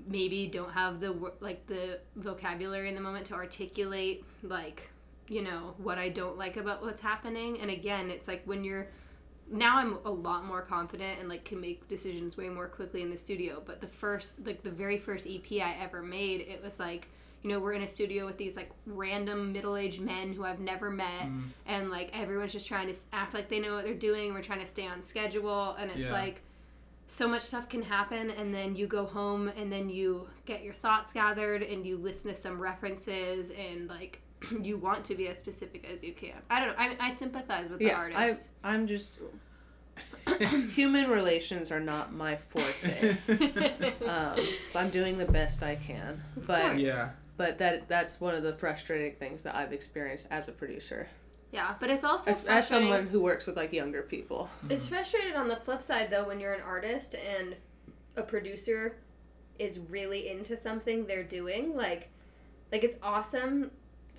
[0.07, 4.91] maybe don't have the like the vocabulary in the moment to articulate like
[5.29, 7.61] you know what I don't like about what's happening.
[7.61, 8.89] And again, it's like when you're
[9.51, 13.11] now I'm a lot more confident and like can make decisions way more quickly in
[13.11, 13.63] the studio.
[13.65, 17.09] But the first like the very first EP I ever made, it was like
[17.43, 20.91] you know we're in a studio with these like random middle-aged men who I've never
[20.91, 21.45] met Mm.
[21.67, 24.35] and like everyone's just trying to act like they know what they're doing.
[24.35, 26.13] We're trying to stay on schedule, and it's Yeah.
[26.13, 26.43] like
[27.07, 30.75] so much stuff can happen, and then you go home and then you get your
[30.75, 34.21] thoughts gathered and you listen to some references and like
[34.63, 36.35] you want to be as specific as you can.
[36.51, 36.75] I don't know.
[36.79, 38.49] I, I sympathize with the yeah I, artist.
[38.63, 39.19] i'm just
[40.75, 43.17] human relations are not my forte
[44.09, 44.37] um,
[44.75, 47.11] i'm doing the best i can but yeah
[47.41, 51.09] but that that's one of the frustrating things that i've experienced as a producer
[51.53, 55.35] yeah, but it's also as, as someone who works with like younger people It's frustrating
[55.35, 57.57] on the flip side though when you're an artist and
[58.17, 58.97] a producer
[59.59, 61.77] is really into something they're doing.
[61.77, 62.09] Like
[62.73, 63.71] like it's awesome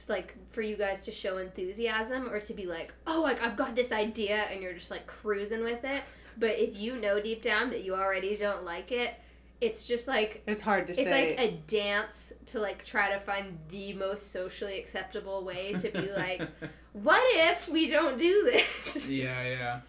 [0.08, 3.76] like for you guys to show enthusiasm or to be like, "Oh, like I've got
[3.76, 6.04] this idea," and you're just like cruising with it.
[6.38, 9.14] But if you know deep down that you already don't like it,
[9.62, 13.14] it's just like it's hard to it's say It's like a dance to like try
[13.14, 16.48] to find the most socially acceptable way to be like,
[16.94, 19.80] "What if we don't do this?" yeah yeah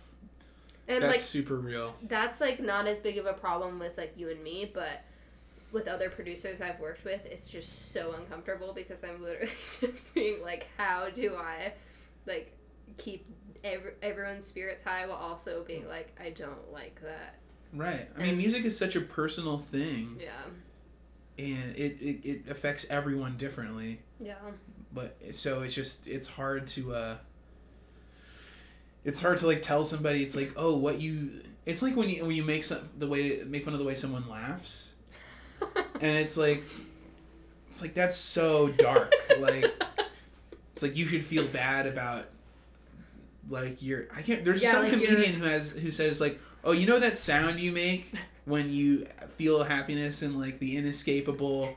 [0.86, 4.12] And that's like super real that's like not as big of a problem with like
[4.16, 5.02] you and me, but
[5.72, 9.50] with other producers I've worked with, it's just so uncomfortable because I'm literally
[9.80, 11.72] just being like, how do I,
[12.26, 12.54] like,
[12.98, 13.24] keep
[13.64, 17.36] every, everyone's spirits high while also being like, I don't like that.
[17.72, 18.08] Right.
[18.18, 20.32] I mean, music is such a personal thing, Yeah.
[21.38, 24.00] and it, it, it affects everyone differently.
[24.20, 24.34] Yeah.
[24.94, 27.16] But so it's just it's hard to uh.
[29.04, 30.22] It's hard to like tell somebody.
[30.22, 31.40] It's like oh, what you.
[31.66, 33.94] It's like when you when you make some the way make fun of the way
[33.94, 34.92] someone laughs,
[36.00, 36.62] and it's like,
[37.68, 39.12] it's like that's so dark.
[39.38, 39.64] like
[40.74, 42.26] it's like you should feel bad about
[43.48, 46.72] like your I can't there's Yeah, some like comedian who has who says like oh
[46.72, 48.12] you know that sound you make
[48.44, 49.06] when you
[49.36, 51.76] feel happiness and like the inescapable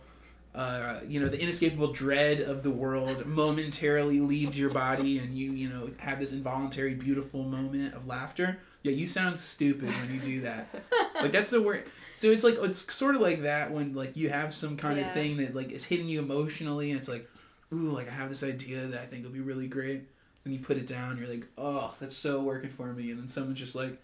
[0.54, 5.52] uh, you know the inescapable dread of the world momentarily leaves your body and you
[5.52, 8.58] you know have this involuntary beautiful moment of laughter?
[8.82, 10.68] Yeah you sound stupid when you do that.
[11.22, 14.30] Like that's the word so it's like it's sort of like that when like you
[14.30, 15.08] have some kind Yeah.
[15.08, 17.28] of thing that like is hitting you emotionally and it's like
[17.74, 20.04] ooh like i have this idea that i think will be really great.
[20.44, 23.12] And you put it down you're like oh that's so working for me.
[23.12, 23.98] And then someone's just like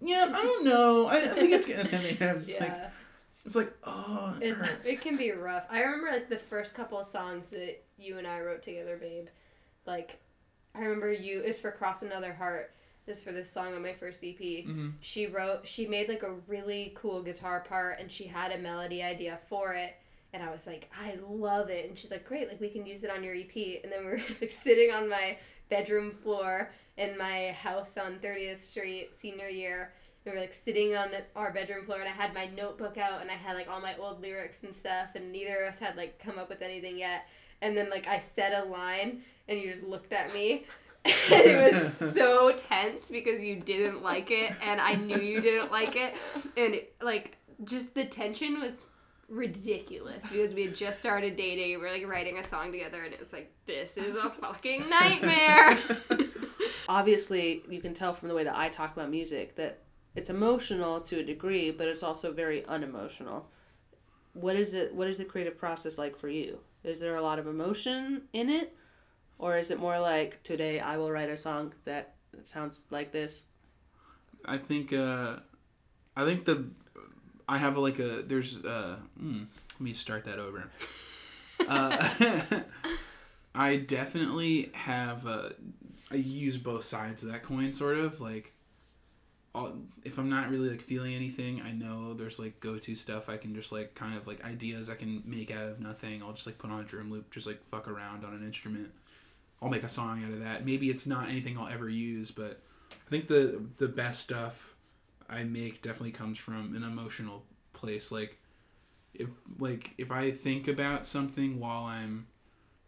[0.00, 2.62] yeah i don't know i, I think it's getting to mean, it's yeah.
[2.64, 2.90] like
[3.46, 4.86] it's like oh it It's hurts.
[4.86, 5.64] it can be rough.
[5.70, 9.28] I remember like the first couple of songs that you and I wrote together, babe.
[9.86, 10.18] Like,
[10.74, 11.40] I remember you.
[11.40, 12.74] It's for Cross Another Heart.
[13.06, 14.38] This for this song on my first EP.
[14.38, 14.92] Mhm.
[15.00, 15.66] She wrote.
[15.66, 19.72] She made like a really cool guitar part, and she had a melody idea for
[19.72, 19.96] it.
[20.34, 21.88] And I was like, I love it.
[21.88, 23.80] And she's like, great, like we can use it on your EP.
[23.82, 25.38] And then we were like sitting on my
[25.70, 29.92] bedroom floor in my house on 30th Street senior year.
[30.24, 33.22] We were like sitting on the, our bedroom floor, and I had my notebook out,
[33.22, 35.96] and I had like all my old lyrics and stuff, and neither of us had
[35.96, 37.26] like come up with anything yet.
[37.62, 40.66] And then like I said a line, and you just looked at me,
[41.04, 45.70] and it was so tense because you didn't like it, and I knew you didn't
[45.70, 46.14] like it,
[46.56, 48.86] and it, like just the tension was
[49.28, 53.14] ridiculous because we had just started dating we are like writing a song together, and
[53.14, 55.78] it was like this is a fucking nightmare.
[56.88, 59.80] Obviously, you can tell from the way that I talk about music that
[60.16, 63.48] it's emotional to a degree, but it's also very unemotional.
[64.32, 64.94] What is it?
[64.94, 66.60] What is the creative process like for you?
[66.82, 68.74] Is there a lot of emotion in it,
[69.38, 72.14] or is it more like today I will write a song that
[72.44, 73.44] sounds like this?
[74.44, 75.36] I think uh,
[76.16, 76.64] I think the
[77.48, 80.70] I have like a there's uh hmm, let me start that over.
[81.66, 82.08] Uh,
[83.54, 85.48] I definitely have uh,
[86.10, 88.52] I use both sides of that coin sort of like
[89.54, 93.28] I'll, if I'm not really like feeling anything, I know there's like go to stuff
[93.28, 96.22] I can just like kind of like ideas I can make out of nothing.
[96.22, 98.90] I'll just like put on a drum loop, just like fuck around on an instrument.
[99.60, 100.64] I'll make a song out of that.
[100.64, 102.60] Maybe it's not anything I'll ever use, but
[102.92, 104.76] I think the the best stuff
[105.28, 107.42] I make definitely comes from an emotional
[107.72, 108.12] place.
[108.12, 108.38] Like
[109.14, 109.28] if
[109.58, 112.26] like if I think about something while I'm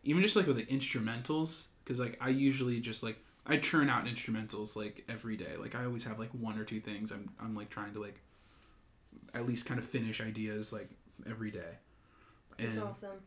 [0.05, 4.05] even just like with the instrumentals, because like I usually just like I churn out
[4.05, 5.57] instrumentals like every day.
[5.59, 8.21] Like I always have like one or two things I'm I'm like trying to like
[9.35, 10.89] at least kind of finish ideas like
[11.29, 11.79] every day.
[12.61, 13.19] It's And awesome.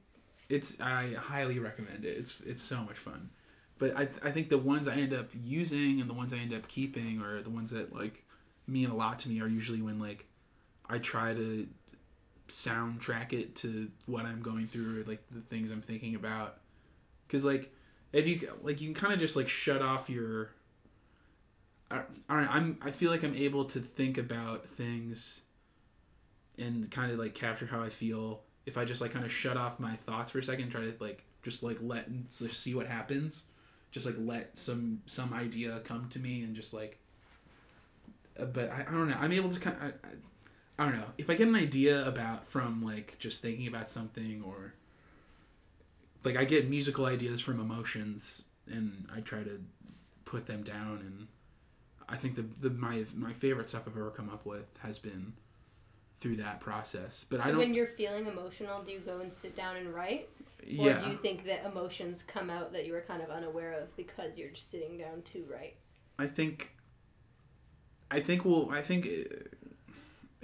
[0.47, 2.17] it's I highly recommend it.
[2.17, 3.31] It's it's so much fun.
[3.79, 6.53] But I I think the ones I end up using and the ones I end
[6.53, 8.23] up keeping or the ones that like
[8.65, 10.25] mean a lot to me are usually when like
[10.89, 11.67] I try to
[12.47, 16.61] soundtrack it to what I'm going through or like the things I'm thinking about.
[17.27, 17.73] Cuz like
[18.13, 20.51] if you like you can kind of just like shut off your
[21.91, 25.41] don't know, I'm I feel like I'm able to think about things
[26.57, 29.57] and kind of like capture how I feel if I just like kind of shut
[29.57, 32.87] off my thoughts for a second, try to like just like let just see what
[32.87, 33.45] happens,
[33.91, 36.99] just like let some some idea come to me and just like.
[38.39, 39.17] uh, But I, I don't know.
[39.19, 39.75] I'm able to kind.
[39.77, 40.11] Of, I, I,
[40.79, 44.41] I don't know if I get an idea about from like just thinking about something
[44.45, 44.73] or.
[46.23, 49.61] Like I get musical ideas from emotions and I try to
[50.25, 51.27] put them down and
[52.07, 55.33] I think the, the my my favorite stuff I've ever come up with has been
[56.19, 57.25] through that process.
[57.29, 57.57] But I don't.
[57.57, 60.29] when you're feeling emotional, do you go and sit down and write?
[60.61, 60.99] Or yeah.
[60.99, 64.37] do you think that emotions come out that you were kind of unaware of because
[64.37, 65.75] you're just sitting down to write?
[66.17, 66.71] I think.
[68.09, 68.69] I think well.
[68.71, 69.07] I think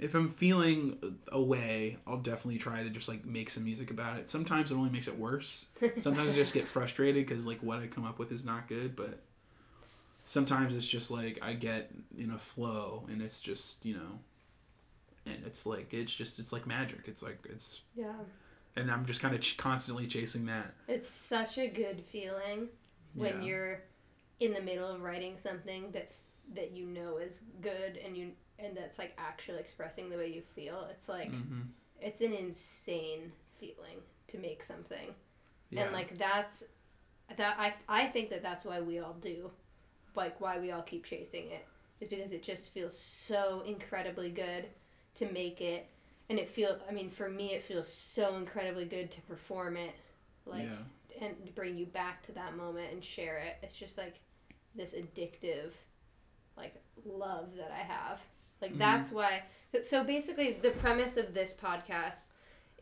[0.00, 0.98] if I'm feeling
[1.30, 4.28] away, I'll definitely try to just like make some music about it.
[4.28, 5.66] Sometimes it only makes it worse.
[6.00, 8.96] Sometimes I just get frustrated because like what I come up with is not good.
[8.96, 9.20] But
[10.24, 14.18] sometimes it's just like I get in a flow and it's just you know,
[15.26, 17.00] and it's like it's just it's like magic.
[17.06, 18.12] It's like it's Yeah.
[18.76, 20.72] and I'm just kind of ch- constantly chasing that.
[20.88, 22.68] It's such a good feeling
[23.14, 23.46] when Yeah.
[23.48, 23.82] you're
[24.40, 26.10] in the middle of writing something that
[26.54, 28.32] that you know is good and you
[28.62, 30.86] and that's like actually expressing the way you feel.
[30.90, 31.62] It's like hmm
[32.02, 33.98] it's an insane feeling
[34.28, 35.14] to make something.
[35.68, 35.82] Yeah.
[35.82, 36.64] And like that's
[37.36, 39.50] that I I think that that's why we all do
[40.16, 41.66] like why we all keep chasing it
[42.00, 44.64] is because it just feels so incredibly good
[45.14, 45.86] to make it
[46.28, 49.94] and it feel I mean for me it feels so incredibly good to perform it
[50.46, 51.26] like yeah.
[51.26, 53.58] and bring you back to that moment and share it.
[53.62, 54.14] It's just like
[54.74, 55.72] this addictive
[56.56, 58.20] like love that I have.
[58.60, 58.78] Like Mhm.
[58.78, 59.42] that's why
[59.82, 62.26] so basically the premise of this podcast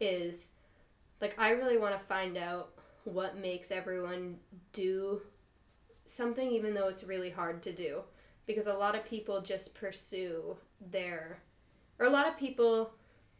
[0.00, 0.48] is
[1.20, 2.72] like I really want to find out
[3.04, 4.38] what makes everyone
[4.72, 5.22] do
[6.06, 8.02] something even though it's really hard to do
[8.46, 11.42] because a lot of people just pursue their
[11.98, 12.92] or a lot of people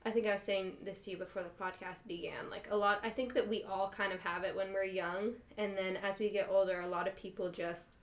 [0.05, 2.49] I think I was saying this to you before the podcast began.
[2.51, 5.33] Like a lot, I think that we all kind of have it when we're young,
[5.59, 7.97] and then as we get older, a lot of people just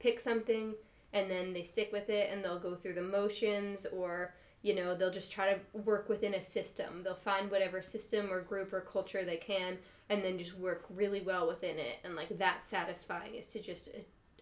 [0.00, 0.74] pick something
[1.12, 4.94] and then they stick with it, and they'll go through the motions, or you know,
[4.94, 7.02] they'll just try to work within a system.
[7.02, 11.20] They'll find whatever system or group or culture they can, and then just work really
[11.20, 13.90] well within it, and like that's satisfying is to just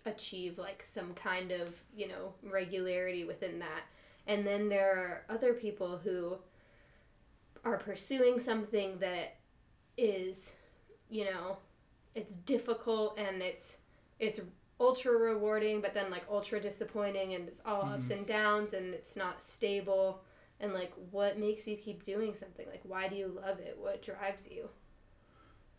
[0.07, 3.83] achieve like some kind of you know regularity within that.
[4.27, 6.37] And then there are other people who
[7.65, 9.37] are pursuing something that
[9.97, 10.53] is
[11.11, 11.59] you know
[12.15, 13.77] it's difficult and it's
[14.19, 14.41] it's
[14.81, 18.17] ultra rewarding but then like ultra disappointing and it's all ups Mhm.
[18.19, 20.23] and downs and it's not stable
[20.59, 24.03] and like what makes you keep doing something like why do you love it what
[24.03, 24.69] drives you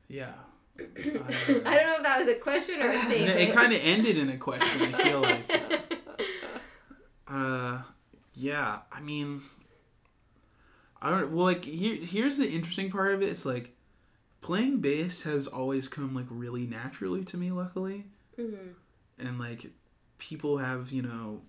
[0.08, 0.34] Yeah.
[0.80, 4.18] i don't know if that was a question or a statement it kind of ended
[4.18, 4.82] in a question.
[4.82, 5.52] I feel like.
[7.28, 7.82] Uh,
[8.34, 8.80] yeah.
[8.92, 9.42] I mean,
[11.02, 11.32] I don't.
[11.32, 13.30] Well, like here, here's the interesting part of it.
[13.30, 13.74] It's like
[14.42, 17.52] playing bass has always come like really naturally to me.
[17.52, 18.06] Luckily,
[18.38, 18.74] Mhm.
[19.22, 19.68] And like
[20.18, 21.42] people have you know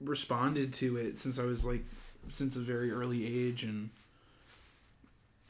[0.00, 1.84] responded to it since I was like
[2.28, 3.90] since a very early age, and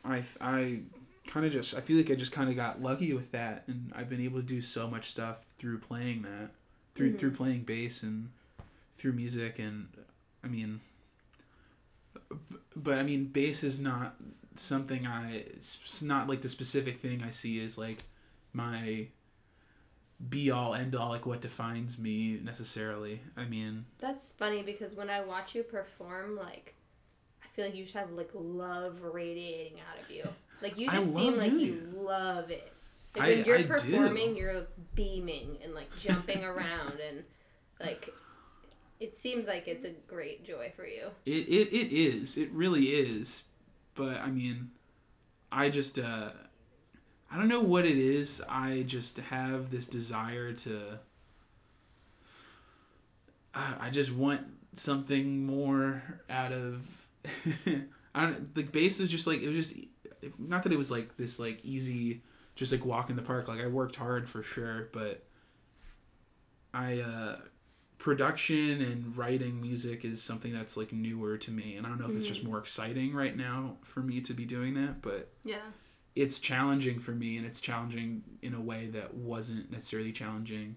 [0.04, 0.80] I I
[1.26, 3.92] kind of just I feel like I just kind of got lucky with that, and
[3.94, 6.50] I've been able to do so much stuff through playing that,
[6.94, 7.18] through Mhm.
[7.18, 8.30] through playing bass and
[8.94, 9.88] through music, and
[10.44, 10.80] I mean,
[12.76, 14.20] but I mean, bass is not
[14.56, 18.02] something I it's not like the specific thing I see is like
[18.52, 19.06] my
[20.28, 23.20] be all end all like what defines me necessarily.
[23.36, 26.74] I mean, that's funny because when i watch you perform like
[27.42, 30.22] i feel like you just have like love radiating out of you
[30.62, 31.96] like you just seem like you it.
[31.98, 32.72] love it
[33.16, 33.68] like I- when you're I do.
[33.68, 34.62] performing you're
[34.94, 37.24] beaming and like jumping around and
[37.80, 38.08] like
[39.00, 42.36] it seems like it's a great joy for you it, it, it is.
[42.36, 43.42] It really is.
[43.96, 44.70] But I mean,
[45.50, 46.30] I just uh
[47.32, 48.42] I don't know what it is.
[48.46, 50.98] I just have this desire to
[53.54, 54.42] I, I just want
[54.74, 56.86] something more out of
[58.14, 59.84] I don't the bass is just like it was just
[60.38, 62.20] not that it was like this like easy
[62.54, 63.48] just like walk in the park.
[63.48, 65.24] Like I worked hard for sure but
[66.74, 67.36] I uh
[67.96, 71.76] production and writing music is something that's like newer to me.
[71.76, 74.44] And I don't know if it's just more exciting right now for me to be
[74.44, 75.60] doing that but yeah
[76.14, 80.76] it's challenging for me and it's challenging in a way that wasn't necessarily challenging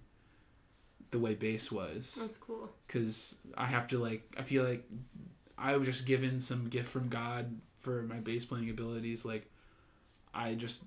[1.11, 4.83] the way bass was that's cool because I have to like I feel like
[5.57, 9.25] I was just given some gift from God for my bass playing abilities.
[9.25, 9.49] Like
[10.33, 10.83] I just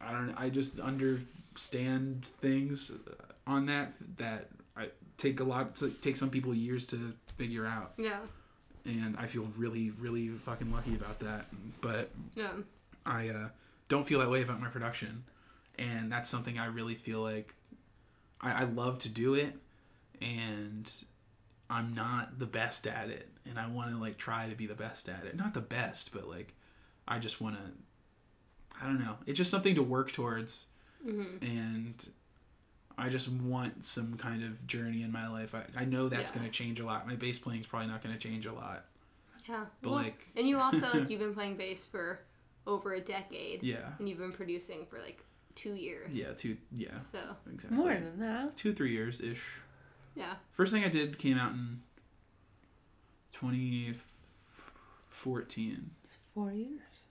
[0.00, 2.92] I don't I just understand things
[3.46, 7.92] on that that I take a lot to take some people years to figure out,
[7.96, 8.18] yeah
[8.84, 11.46] and I feel really really fucking lucky about that.
[11.80, 12.50] But yeah
[13.06, 13.48] I uh,
[13.88, 15.24] don't feel that way about my production,
[15.78, 17.54] and that's something I really feel like
[18.40, 19.54] I, I love to do it,
[20.20, 20.92] and
[21.68, 24.74] I'm not the best at it, and I want to like try to be the
[24.74, 25.36] best at it.
[25.36, 26.54] Not the best, but like
[27.08, 27.72] I just want to.
[28.82, 29.18] I don't know.
[29.26, 30.66] It's just something to work towards,
[31.06, 31.44] mm-hmm.
[31.44, 32.08] and
[32.96, 35.54] I just want some kind of journey in my life.
[35.54, 36.38] I, I know that's Yeah.
[36.38, 37.06] going to change a lot.
[37.06, 38.86] My bass playing is probably not going to change a lot,
[39.46, 42.20] yeah but Well, like and you also like you've been playing bass for
[42.66, 45.22] over a decade yeah, and you've been producing for like
[45.54, 47.18] two years yeah, two yeah, so
[47.52, 47.76] exactly.
[47.76, 48.56] More than that.
[48.56, 49.56] two three years ish.
[50.14, 51.80] yeah First thing I did came out in
[53.32, 55.90] 2014.
[56.04, 57.04] It's four years.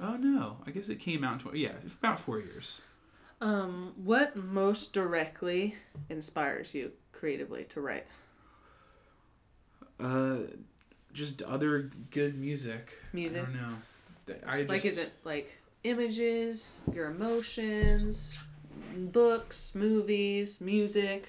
[0.00, 2.80] Oh no, I guess it came out in 20, yeah, about four years.
[3.40, 5.76] Um, what most directly
[6.08, 8.06] inspires you creatively to write?
[10.00, 10.38] Uh,
[11.12, 12.94] just other good music.
[13.12, 13.42] Music?
[13.42, 13.74] I don't know.
[14.46, 18.38] I just, Like, is it like images, your emotions,
[18.96, 21.28] books, movies, music?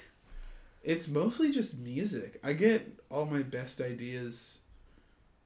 [0.84, 2.40] It's mostly just music.
[2.44, 4.60] I get all my best ideas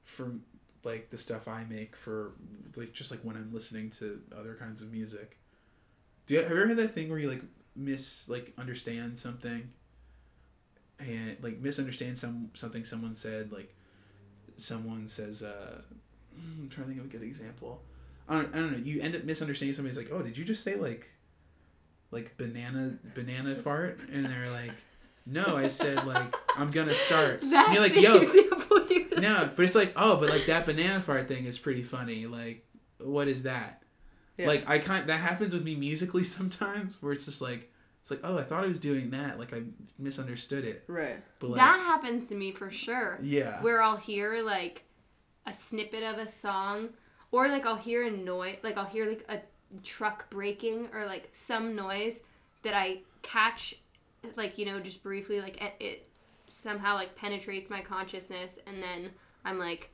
[0.04, 0.42] from
[0.84, 2.32] like the stuff I make for
[2.76, 5.38] like just like when I'm listening to other kinds of music.
[6.26, 7.42] Do you have you ever had that thing where you like
[7.74, 9.70] miss like understand something
[11.00, 13.74] and like misunderstand some something someone said like
[14.56, 15.80] someone says uh
[16.60, 17.82] I'm trying to think of a good example.
[18.28, 18.78] I don't, I don't know.
[18.78, 21.10] You end up misunderstanding somebody's like, "Oh, did you just say like
[22.10, 24.72] like banana banana fart?" And they're like,
[25.26, 29.50] "No, I said like I'm gonna start." That's and you're like, "Yo, example you no,"
[29.54, 32.26] but it's like, "Oh, but like that banana fart thing is pretty funny.
[32.26, 32.64] Like,
[32.98, 33.82] what is that?"
[34.38, 34.46] Yeah.
[34.46, 37.70] Like I kind that happens with me musically sometimes, where it's just like
[38.00, 39.38] it's like, "Oh, I thought I was doing that.
[39.38, 39.62] Like I
[39.98, 41.16] misunderstood it." Right.
[41.38, 43.18] But like, that happens to me for sure.
[43.20, 44.84] yeah, Where I'll hear like
[45.46, 46.90] a snippet of a song,
[47.30, 49.40] or like I'll hear a noise, like I'll hear like a
[49.82, 52.20] truck breaking or like some noise
[52.62, 53.74] that I catch,
[54.36, 56.08] like you know, just briefly, like it, it
[56.48, 59.10] somehow like penetrates my consciousness, and then
[59.44, 59.90] I'm like,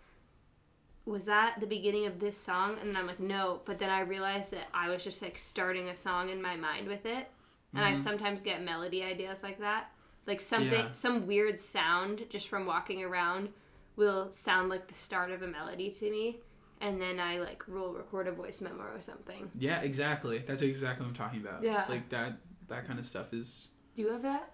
[1.07, 2.77] was that the beginning of this song?
[2.81, 3.61] And then I'm like, no.
[3.65, 6.87] But then I realized that I was just like starting a song in my mind
[6.87, 7.29] with it,
[7.75, 7.97] and I Mhm.
[7.97, 9.91] sometimes get melody ideas like that.
[10.27, 10.93] Like something, Yeah.
[10.93, 13.53] some weird sound just from walking around
[13.99, 16.39] will sound like the start of a melody to me,
[16.81, 19.51] and then I like will record a voice memo or something.
[19.59, 20.39] yeah, exactly.
[20.47, 21.63] That's exactly what I'm talking about.
[21.63, 21.85] Yeah.
[21.89, 22.39] like that
[22.69, 23.69] that kind of stuff is.
[23.95, 24.53] Do you have that?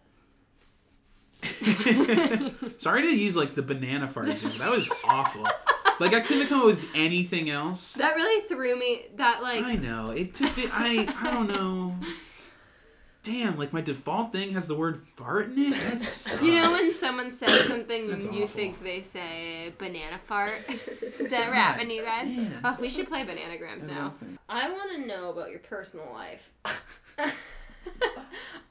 [2.78, 4.58] Sorry to use like the banana fart example.
[4.60, 5.46] That was awful.
[6.00, 7.94] Like I couldn't come up with anything else.
[7.94, 9.06] That really threw me.
[9.16, 10.70] That like I know it took it.
[10.72, 11.94] I I don't know.
[13.24, 15.74] Damn, like my default thing has the word fart in it.
[15.74, 18.46] That's You know when someone says something and you awful.
[18.48, 20.60] think they say banana fart?
[21.18, 22.28] Is that ever happen you guys?
[22.62, 24.12] Oh, we should play bananagrams now.
[24.48, 26.50] I want to know about your personal life.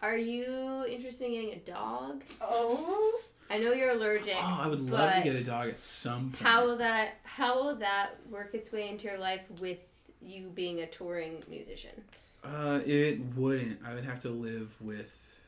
[0.03, 2.23] Are you interested in getting a dog?
[2.39, 3.11] Oh.
[3.49, 4.35] I know you're allergic.
[4.37, 6.43] Oh, I would love to get a dog at some point.
[6.43, 9.79] How will that how will that work its way into your life with
[10.21, 12.03] you being a touring musician?
[12.43, 13.79] Uh, it wouldn't.
[13.85, 15.39] I would have to live with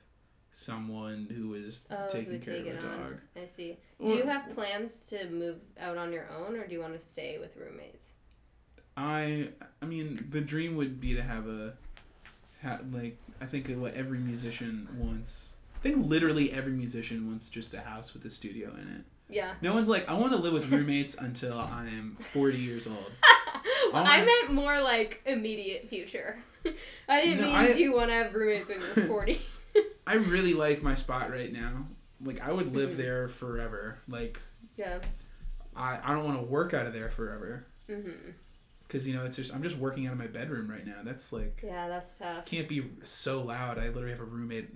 [0.52, 3.00] someone who is Oh, taking care of a it on.
[3.00, 3.22] dog.
[3.36, 3.78] I see.
[4.04, 7.06] Do you have plans to move out on your own, or do you want to
[7.06, 8.10] stay with roommates?
[8.98, 9.50] I
[9.82, 11.74] I mean, the dream would be to have a,
[12.64, 15.56] ha, like I think what every musician wants.
[15.76, 19.02] I think literally every musician wants just a house with a studio in it.
[19.30, 19.54] Yeah.
[19.62, 23.12] No one's like, I want to live with roommates until I am forty years old.
[23.92, 26.38] well, I I wanna- meant more like immediate future.
[27.10, 29.42] I didn't No, mean I- do you want to have roommates when you're 40?
[30.08, 31.88] I really like my spot right now.
[32.24, 32.98] Like I would live Mhm.
[32.98, 34.00] there forever.
[34.08, 34.40] Like
[34.78, 35.00] yeah.
[35.76, 37.66] I I don't want to work out of there forever.
[37.90, 38.14] Mhm.
[38.88, 41.02] Because you know it's just I'm just working out of my bedroom right now.
[41.04, 42.46] That's like Yeah, that's tough.
[42.46, 43.78] can't be so loud.
[43.80, 44.70] I literally have a roommate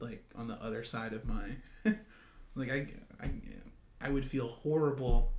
[0.00, 1.56] like on the other side of my
[2.54, 2.86] like I,
[3.20, 3.30] I
[4.00, 5.32] I would feel horrible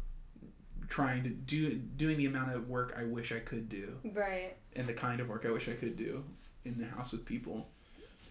[0.88, 4.56] trying to do doing the amount of work I wish I could do Right.
[4.76, 6.24] and the kind of work I wish I could do
[6.66, 7.68] in the house with people.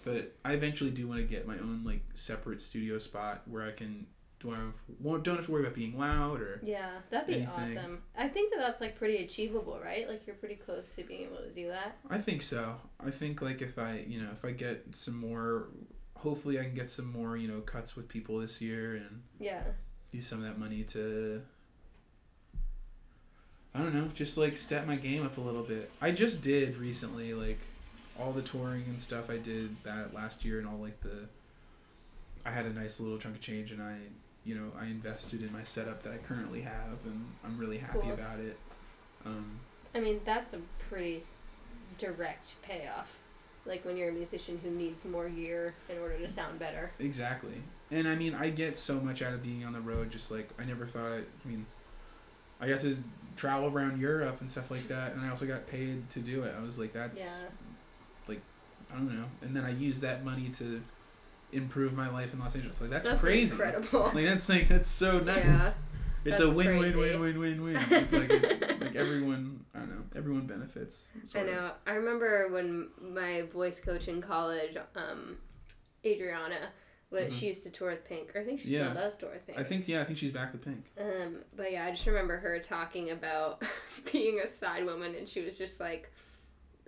[0.05, 3.73] But I eventually do want to get my own like separate studio spot where I
[3.73, 4.07] can
[4.39, 7.35] do I have, won't don't have to worry about being loud or Yeah, that'd be
[7.43, 7.79] Anything.
[7.79, 8.03] awesome.
[8.17, 10.07] I think that that's like pretty achievable, right?
[10.09, 11.97] Like you're pretty close to being able to do that.
[12.09, 12.77] I think so.
[13.01, 15.69] I think like if I, you know, if I get some more,
[16.15, 19.63] hopefully I can get some more, you know, cuts with people this year and Yeah.
[20.13, 21.43] use some of that money to.
[23.77, 25.91] I don't know, just like step my game up a little bit.
[26.01, 27.59] I just did recently, like
[28.19, 29.29] all the touring and stuff.
[29.29, 31.29] I did that last year and all like the.
[32.47, 33.97] I had a nice little chunk of change and I,
[34.45, 37.99] you know, I invested in my setup that I currently have and I'm really happy
[38.03, 38.13] Cool.
[38.13, 38.57] about it.
[39.27, 39.59] Um,
[39.95, 40.59] I mean, that's a
[40.89, 41.25] pretty
[41.99, 43.19] direct payoff.
[43.67, 46.93] Like when you're a musician who needs more gear in order to sound better.
[47.01, 47.61] Exactly.
[47.91, 50.11] And I mean, I get so much out of being on the road.
[50.11, 51.13] Just like I never thought.
[51.13, 51.67] I, I mean,
[52.61, 52.97] I got to
[53.37, 56.55] travel around Europe and stuff like that, and I also got paid to do it.
[56.59, 57.47] I was like, that's yeah.
[58.91, 59.27] I don't know.
[59.43, 60.83] And then I used that money to
[61.53, 62.81] improve my life in Los Angeles.
[62.81, 63.53] Like that's, That's crazy.
[63.53, 64.11] incredible.
[64.15, 65.45] Like that's like that's so nice.
[65.45, 65.73] Yeah,
[66.33, 67.77] it's a win win win win win win.
[67.91, 68.31] It's like
[68.81, 69.65] like everyone.
[69.75, 70.03] I don't know.
[70.17, 71.09] Everyone benefits.
[71.23, 71.55] I sort of.
[71.55, 71.71] know.
[71.87, 75.37] I remember when my voice coach in college, um,
[76.05, 76.71] Adriana,
[77.11, 77.33] what Mhm.
[77.33, 78.35] she used to tour with Pink.
[78.35, 78.91] Or I think she Yeah.
[78.91, 79.59] still does tour with Pink.
[79.59, 80.01] I think yeah.
[80.01, 80.85] I think she's back with Pink.
[80.99, 83.63] Um, but yeah, I just remember her talking about
[84.13, 86.11] being a side woman, and she was just like,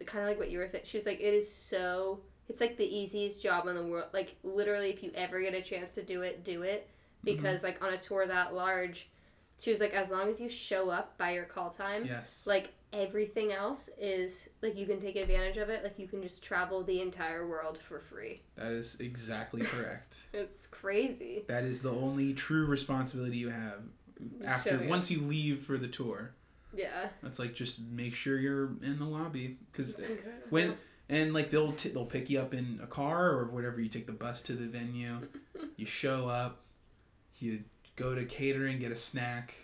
[0.06, 0.84] kind of like what you were saying.
[0.86, 2.20] She was like, it is so.
[2.48, 4.06] It's like the easiest job in the world.
[4.12, 6.88] Like literally, if you ever get a chance to do it, do it.
[7.24, 9.08] Because like on a tour that large,
[9.58, 12.46] she was like, as long as you show up by your call time, Yes.
[12.46, 15.82] like everything else is like you can take advantage of it.
[15.84, 18.43] Like you can just travel the entire world for free.
[18.57, 20.22] that is exactly correct.
[20.32, 21.45] It's crazy.
[21.49, 23.80] That is the only true responsibility you have
[24.45, 24.89] after Showing up.
[24.89, 26.32] once you leave for the tour.
[26.74, 27.09] Yeah.
[27.22, 30.01] That's like just make sure you're in the lobby because
[30.51, 30.74] when
[31.09, 33.80] and like they'll t- they'll pick you up in a car or whatever.
[33.80, 35.20] You take the bus to the venue.
[35.76, 36.62] You show up.
[37.41, 37.62] You
[37.95, 39.55] go to catering, get a snack,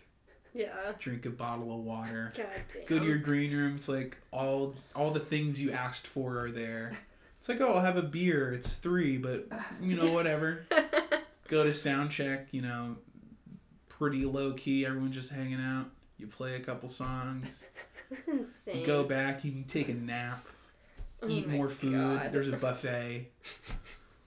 [0.54, 0.92] Yeah.
[0.98, 2.32] drink a bottle of water.
[2.36, 2.86] God damn.
[2.86, 3.74] Go to your green room.
[3.76, 6.92] It's like all all the things you asked for are there.
[7.38, 8.52] It's like oh, I'll have a beer.
[8.52, 9.46] It's three, but
[9.82, 10.64] you know whatever.
[11.48, 12.48] Go to sound check.
[12.52, 12.96] You know,
[13.88, 14.86] pretty low key.
[14.86, 15.90] Everyone's just hanging out.
[16.18, 17.64] You play a couple songs.
[18.10, 18.80] That's insane.
[18.80, 19.44] You go back.
[19.44, 20.46] You can take a nap.
[21.22, 21.92] Oh eat more food.
[21.94, 22.32] God.
[22.32, 23.30] There's a buffet.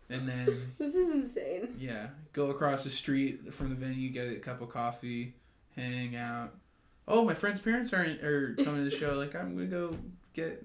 [0.10, 1.76] And then This is insane.
[1.80, 5.34] yeah, go across the street from the venue, get a cup of coffee,
[5.78, 6.54] hang out.
[7.08, 9.14] Oh, my friend's parents aren't are coming to the show.
[9.16, 9.98] Like I'm gonna go
[10.34, 10.64] get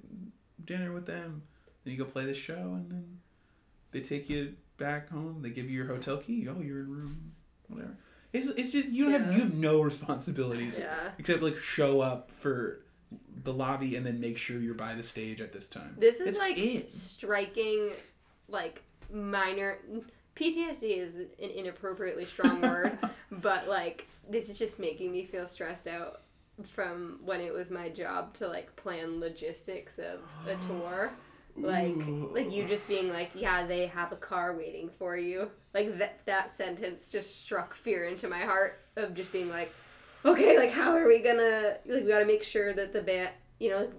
[0.64, 1.42] dinner with them.
[1.84, 3.18] Then you go play the show, and then
[3.92, 5.40] they take you back home.
[5.42, 6.46] They give you your hotel key.
[6.48, 7.32] Oh, you're in room,
[7.68, 7.96] whatever.
[8.32, 10.94] It's, it's just you don't have you have no responsibilities Yeah.
[11.18, 12.80] except like show up for
[13.44, 15.94] the lobby and then make sure you're by the stage at this time.
[15.98, 16.90] This is That's like it.
[16.90, 17.90] striking,
[18.48, 18.82] like
[19.12, 19.78] minor.
[20.34, 22.96] PTSD is an inappropriately strong word,
[23.30, 26.22] but like this is just making me feel stressed out
[26.74, 31.10] from when it was my job to like plan logistics of a tour.
[31.54, 31.94] Like,
[32.30, 35.50] like you just being like, yeah, they have a car waiting for you.
[35.74, 39.70] Like that that sentence just struck fear into my heart of just being like,
[40.24, 43.68] okay, like how are we gonna like we gotta make sure that the band, you
[43.68, 43.92] know,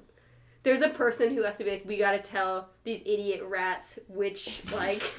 [0.64, 4.64] there's a person who has to be like, we gotta tell these idiot rats which
[4.74, 5.04] like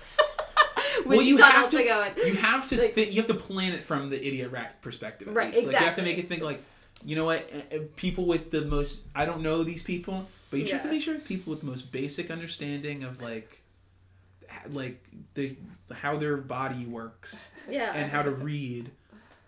[1.06, 2.26] Well, you have to, to- go in.
[2.26, 5.28] you have to Like- think you have to plan it from the idiot rat perspective
[5.28, 5.66] at Right, least.
[5.68, 6.62] like you have to make it think like
[7.04, 10.58] you know what uh, uh, people with the most i don't know these people but
[10.58, 13.62] you just have to make sure it's people with the most basic understanding of like
[14.68, 15.02] like
[15.34, 15.56] the
[15.94, 17.92] how their body works Yeah.
[17.94, 18.90] and how to read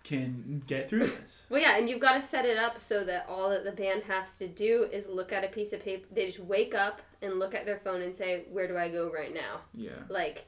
[0.05, 3.27] can get through this Well, yeah, and you've got to set it up so that
[3.29, 6.07] all that the band has to do is look at a piece of paper.
[6.11, 9.13] They just wake up and look at their phone and say, "Where do I go
[9.13, 10.45] right now?" yeah Like,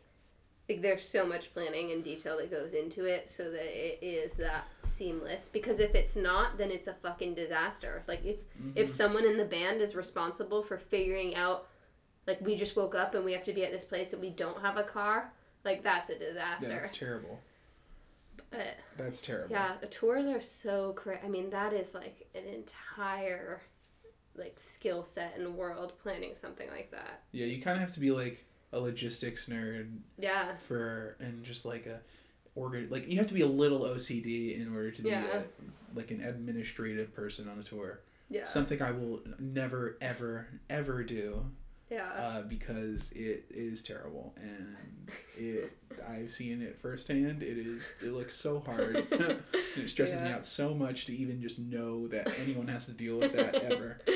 [0.69, 4.33] like there's so much planning and detail that goes into it so that it is
[4.35, 5.49] that seamless.
[5.49, 8.03] Because if it's not, then it's a fucking disaster.
[8.09, 8.37] Like if
[8.75, 8.87] if mm-hmm.
[8.87, 11.67] someone in the band is responsible for figuring out,
[12.27, 14.31] like we just woke up and we have to be at this place and we
[14.31, 15.33] don't have a car,
[15.65, 16.69] like that's a disaster.
[16.69, 17.41] yeah, that's terrible
[18.51, 22.45] but that's terrible yeah, the tours are so cra I mean, that is like an
[22.45, 23.63] entire
[24.37, 27.23] like skill set and world planning something like that.
[27.33, 28.45] yeah you kind of have to be like
[28.75, 30.57] a logistics nerd Yeah.
[30.57, 32.01] for and just like a
[32.55, 35.43] organ like you have to be a little OCD in order to be Yeah.
[35.43, 38.01] a, like an administrative person on a tour.
[38.31, 38.45] Yeah.
[38.45, 41.45] Something I will never ever ever do
[41.91, 42.11] yeah.
[42.17, 44.77] uh, because it is terrible and
[45.39, 45.73] it
[46.09, 47.43] I've seen it firsthand.
[47.43, 48.97] It is it looks so hard.
[49.13, 49.39] and
[49.77, 53.19] it stresses me out so much to even just know that anyone has to deal
[53.19, 54.01] with that ever.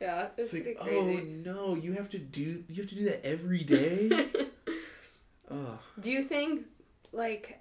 [0.00, 0.28] yeah.
[0.36, 3.64] It's, It's like oh no, you have to do you have to do that every
[3.64, 4.28] day.
[5.50, 6.66] oh Do you think
[7.12, 7.60] like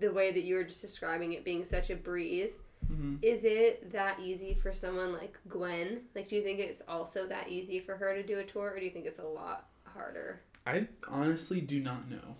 [0.00, 3.92] the way that you were just describing it being such a breeze, hmm is it
[3.92, 6.02] that easy for someone like Gwen?
[6.14, 8.78] Like do you think it's also that easy for her to do a tour or
[8.78, 10.40] do you think it's a lot harder?
[10.66, 12.36] I honestly do not know.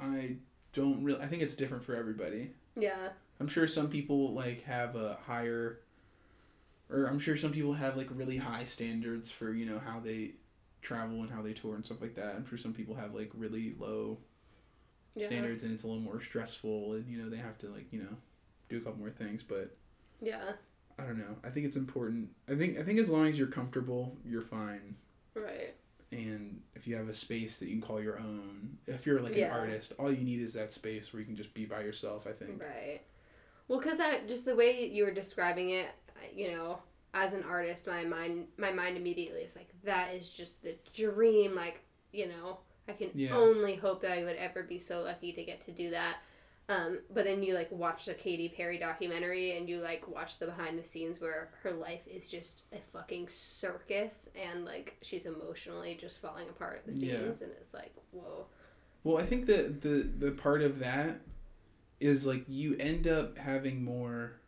[0.00, 0.36] I
[0.72, 1.20] don't really.
[1.20, 2.50] I think it's different for everybody.
[2.76, 3.10] Yeah.
[3.38, 5.80] I'm sure some people like have a higher,
[6.90, 10.32] or I'm sure some people have like really high standards for you know how they
[10.82, 12.34] travel and how they tour and stuff like that.
[12.36, 14.18] I'm sure some people have like really low
[15.14, 15.26] Yeah.
[15.26, 18.00] standards and it's a little more stressful and you know they have to like you
[18.00, 18.16] know
[18.68, 19.42] do a couple more things.
[19.42, 19.76] But
[20.20, 20.52] Yeah.
[20.98, 21.36] I don't know.
[21.42, 22.28] I think it's important.
[22.48, 24.96] I think I think as long as you're comfortable, you're fine.
[25.34, 25.74] Right.
[26.12, 29.36] and if you have a space that you can call your own if you're like
[29.36, 29.54] Yeah.
[29.54, 32.26] an artist all you need is that space where you can just be by yourself
[32.26, 33.00] i think Right.
[33.68, 35.86] Well, because I just the way you were describing it,
[36.34, 36.78] you know,
[37.14, 41.54] as an artist, my mind my mind immediately is like that is just the dream.
[41.54, 42.58] Like you know,
[42.88, 43.36] I can Yeah.
[43.36, 46.16] only hope that I would ever be so lucky to get to do that.
[46.68, 50.46] Um, but then you like watch the Katy Perry documentary and you like watch the
[50.46, 55.96] behind the scenes where her life is just a fucking circus and like she's emotionally
[56.00, 57.02] just falling apart at the seams
[57.40, 57.46] Yeah.
[57.46, 58.46] and it's like whoa
[59.02, 61.18] well i think the the the part of that
[61.98, 64.39] is like you end up having more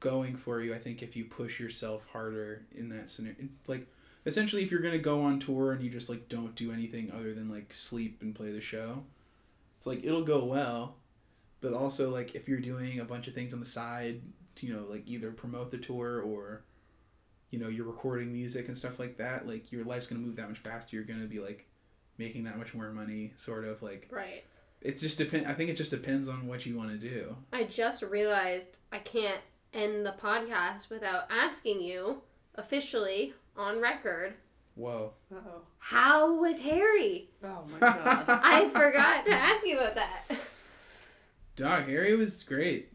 [0.00, 3.86] going for you i think if you push yourself harder in that scenario like
[4.26, 7.34] essentially if you're gonna go on tour and you just like don't do anything other
[7.34, 9.02] than like sleep and play the show
[9.76, 10.96] it's like it'll go well
[11.60, 14.20] but also like if you're doing a bunch of things on the side
[14.54, 16.62] to, you know like either promote the tour or
[17.50, 20.48] you know you're recording music and stuff like that like your life's gonna move that
[20.48, 21.66] much faster you're gonna be like
[22.18, 24.44] making that much more money sort of like right
[24.80, 25.46] It just depend.
[25.46, 27.36] I think it just depends on what you want to do.
[27.52, 29.40] I just realized I can't
[29.78, 32.22] end the podcast without asking you
[32.56, 34.34] officially on record.
[34.74, 35.12] Whoa.
[35.32, 35.60] Uh oh.
[35.78, 37.30] How was Harry?
[37.42, 38.24] Oh my god.
[38.28, 40.24] I forgot to ask you about that.
[41.56, 42.92] Dog Harry was great.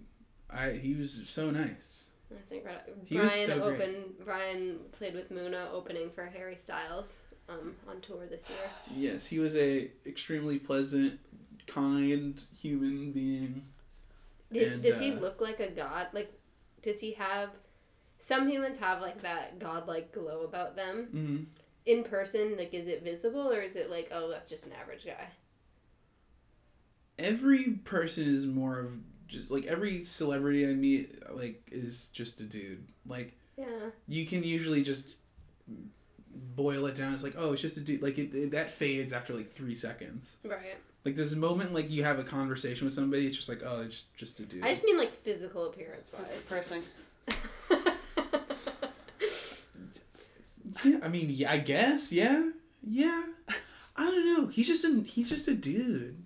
[0.49, 2.07] I he was so nice.
[2.31, 3.81] I think Brian He was so great.
[3.81, 4.03] opened.
[4.23, 7.17] Brian played with Muna opening for Harry Styles
[7.49, 8.69] um, on tour this year.
[9.13, 11.19] Yes, he was a extremely pleasant,
[11.67, 13.65] kind human being.
[14.51, 16.07] Does, And, does he uh, look like a god?
[16.13, 16.31] Like,
[16.84, 17.49] does he have?
[18.19, 21.07] Some humans have like that godlike glow about them.
[21.11, 21.38] hmm
[21.86, 25.05] In person, like, is it visible or is it like, oh, that's just an average
[25.05, 25.27] guy?
[27.19, 28.91] Every person is more of
[29.27, 32.86] just like every celebrity I meet like is just a dude.
[33.07, 33.89] Like Yeah.
[34.07, 35.15] you can usually just
[36.55, 37.13] boil it down.
[37.13, 38.01] It's like oh, it's just a dude.
[38.01, 40.38] Like it, it that fades after like three seconds.
[40.43, 40.77] Right.
[41.06, 44.06] Like this moment, like you have a conversation with somebody, it's just like oh, it's
[44.16, 44.64] just a dude.
[44.64, 46.41] I just mean like physical appearance That's wise.
[46.41, 46.84] depressing.
[50.86, 52.49] Yeah, I mean, yeah, I guess, yeah,
[52.82, 53.24] yeah.
[53.95, 54.47] I don't know.
[54.47, 56.24] He's just a he's just a dude.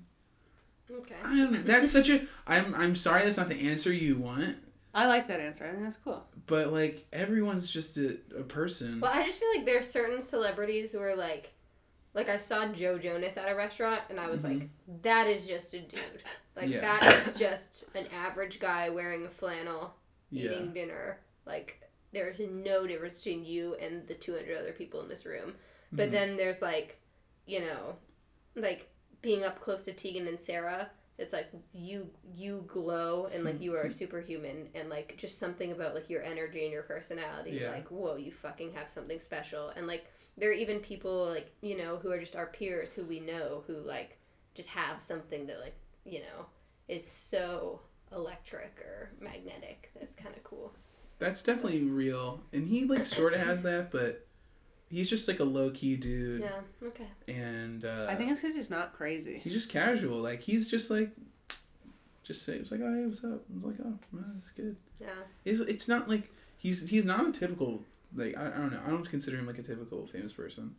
[0.91, 1.15] okay.
[1.23, 2.21] I'm, that's such a.
[2.45, 4.57] I'm I'm sorry that's not the answer you want,
[4.97, 5.63] I like that answer.
[5.65, 6.25] I think that's cool.
[6.47, 8.99] but like everyone's just a, a person.
[8.99, 11.53] Well, I just feel like there are certain celebrities where like,
[12.17, 14.67] like I saw Joe Jonas at a restaurant and I was like,
[15.03, 16.01] that is just a dude.
[16.57, 16.81] Like Yeah.
[16.81, 19.93] that is just an average guy wearing a flannel
[20.31, 21.19] Yeah, eating dinner.
[21.45, 21.79] Like
[22.11, 25.53] there's no difference between you and the 200 other people in this room.
[25.91, 26.11] But Mhm.
[26.13, 26.99] then there's like,
[27.45, 27.97] you know,
[28.55, 28.89] like
[29.21, 30.89] being up close to Tegan and Sara.
[31.17, 35.71] It's like you you glow and like you are a superhuman and like just something
[35.71, 37.59] about like your energy and your personality.
[37.61, 37.71] Yeah.
[37.71, 39.69] Like whoa, you fucking have something special.
[39.69, 40.05] And like
[40.37, 43.63] there are even people like you know who are just our peers who we know
[43.65, 44.19] who like
[44.53, 46.45] just have something that like you know
[46.87, 49.91] is so electric or magnetic.
[49.99, 50.73] That's kind of cool.
[51.19, 54.26] that's definitely real, and he like sort of has that, but
[54.89, 56.87] he's just like a low key dude, Yeah.
[56.87, 57.07] Okay.
[57.27, 59.39] and uh, I think it's because he's not crazy.
[59.43, 60.17] he's just casual.
[60.17, 61.11] Like he's just like,
[62.23, 63.41] just say it's like oh hey what's up?
[63.51, 64.75] I was like oh well, that's good.
[64.99, 65.07] Yeah.
[65.45, 67.83] It's it's not like he's he's not a typical
[68.15, 70.75] like I, I don't know I don't consider him like a typical famous person.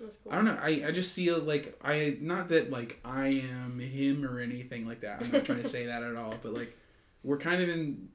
[0.00, 0.32] That's cool.
[0.32, 0.58] I don't know.
[0.62, 5.00] I, I just see like I not that like I am him or anything like
[5.00, 5.22] that.
[5.22, 6.34] I'm not trying to say that at all.
[6.42, 6.76] But like
[7.24, 8.08] we're kind of in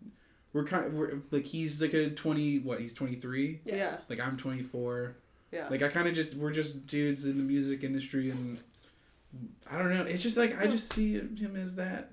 [0.53, 3.59] we're kind we're like he's like a twenty what he's twenty three.
[3.65, 3.75] Yeah.
[3.75, 3.97] Yeah.
[4.09, 5.17] Like I'm twenty four.
[5.53, 5.67] Yeah.
[5.69, 8.57] Like I kind of just we're just dudes in the music industry and
[9.71, 10.03] I don't know.
[10.03, 12.09] It's just like I just see him as that,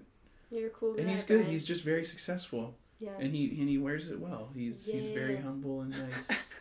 [0.51, 1.03] You're a cool guy.
[1.03, 1.39] and he's good.
[1.39, 1.51] Brian.
[1.51, 3.11] He's just very successful, yeah.
[3.19, 4.51] and he and he wears it well.
[4.55, 6.31] He's he's very humble and nice.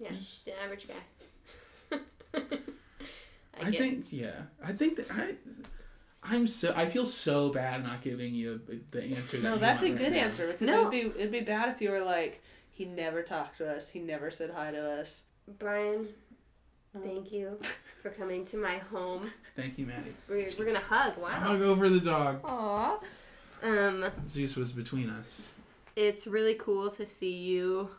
[0.00, 1.98] Yeah, Just- just an average guy.
[3.62, 4.32] I, get- think yeah.
[4.64, 5.34] I think that I
[6.22, 8.60] I'm so I feel so bad not giving you
[8.90, 9.36] the answer.
[9.38, 10.18] That No, you that's a want good now.
[10.18, 10.80] answer because No.
[10.80, 12.42] it'd be it'd be bad if you were like
[12.74, 15.24] he never talked to us, he never said hi to us.
[15.58, 16.06] Brian,
[16.96, 17.00] Oh.
[17.02, 17.58] thank you
[18.02, 19.28] for coming to my home.
[19.56, 20.14] Thank you, Maddie.
[20.28, 21.18] We're, we're gonna hug.
[21.18, 21.30] Wow.
[21.30, 22.40] Hug over the dog.
[22.42, 23.02] Aww.
[23.64, 25.52] Um, Zeus was between us.
[25.96, 27.90] it's really cool to see you,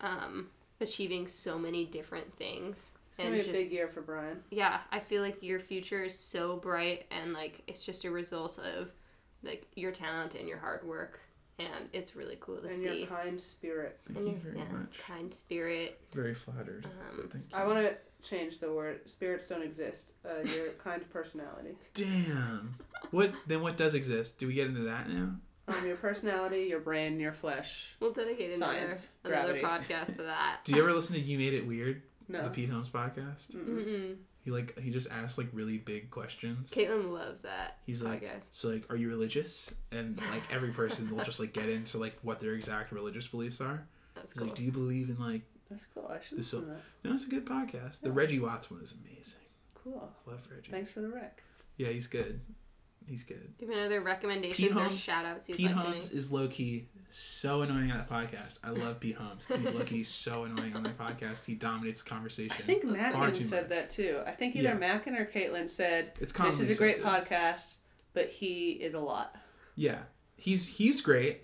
[0.00, 0.48] um,
[0.80, 2.90] achieving so many different things.
[3.08, 4.42] It's gonna be a big year for Brian.
[4.50, 8.58] yeah, I feel like your future is so bright and like it's just a result
[8.60, 8.92] of
[9.42, 11.18] like your talent and your hard work
[11.58, 12.74] and it's really cool to see.
[12.74, 12.98] And see.
[13.00, 13.98] your kind spirit.
[14.06, 14.98] Thank And you very yeah, much.
[15.06, 16.00] Kind spirit.
[16.12, 16.86] Very flattered.
[16.86, 17.56] Um, thank you.
[17.56, 17.96] I want to
[18.26, 19.08] change the word.
[19.08, 20.12] Spirits don't exist.
[20.24, 21.72] Uh, your kind personality.
[21.94, 22.74] Damn.
[23.10, 23.62] What then?
[23.62, 24.38] What does exist?
[24.38, 25.36] Do we get into that now?
[25.68, 27.96] Um, your personality, your brain, your flesh.
[27.98, 29.64] We'll dedicate another, Science, another gravity.
[29.64, 30.60] podcast to that.
[30.64, 32.44] Do you ever listen to You Made It Weird, No.
[32.44, 33.50] the Pete Holmes podcast?
[33.56, 33.66] Mm-mm.
[33.84, 34.16] Mm-mm.
[34.46, 36.70] He like he just asks like really big questions.
[36.70, 37.78] Caitlin loves that.
[37.84, 38.42] He's like, podcast.
[38.52, 39.74] so like, are you religious?
[39.90, 43.60] And like every person will just like get into like what their exact religious beliefs
[43.60, 43.88] are.
[44.14, 44.46] That's He's cool.
[44.46, 45.42] like, do you believe in like?
[45.68, 46.06] That's cool.
[46.08, 46.80] I should This listen to that.
[47.02, 48.02] No, it's a good podcast.
[48.02, 49.40] The Reggie Watts one is amazing.
[49.74, 50.12] Cool.
[50.28, 50.70] I love Reggie.
[50.70, 51.42] Thanks for the rec.
[51.76, 52.40] Yeah, he's good.
[53.08, 53.52] He's good.
[53.58, 56.46] Give me another recommendations Pete or Holmes- shout outs you'd Pete like Holmes is low
[56.46, 58.58] key so annoying on the podcast.
[58.64, 59.46] I love Pete Holmes.
[59.46, 61.44] He's low key so annoying on that podcast.
[61.44, 62.56] He dominates conversation.
[62.58, 63.70] I think Mackin said much.
[63.70, 64.20] that too.
[64.26, 64.74] I think either Yeah.
[64.74, 67.28] Mackin or Caitlin said it's this is a great accepted.
[67.28, 67.76] podcast,
[68.12, 69.36] but he is a lot.
[69.74, 70.02] Yeah,
[70.36, 71.42] he's he's great.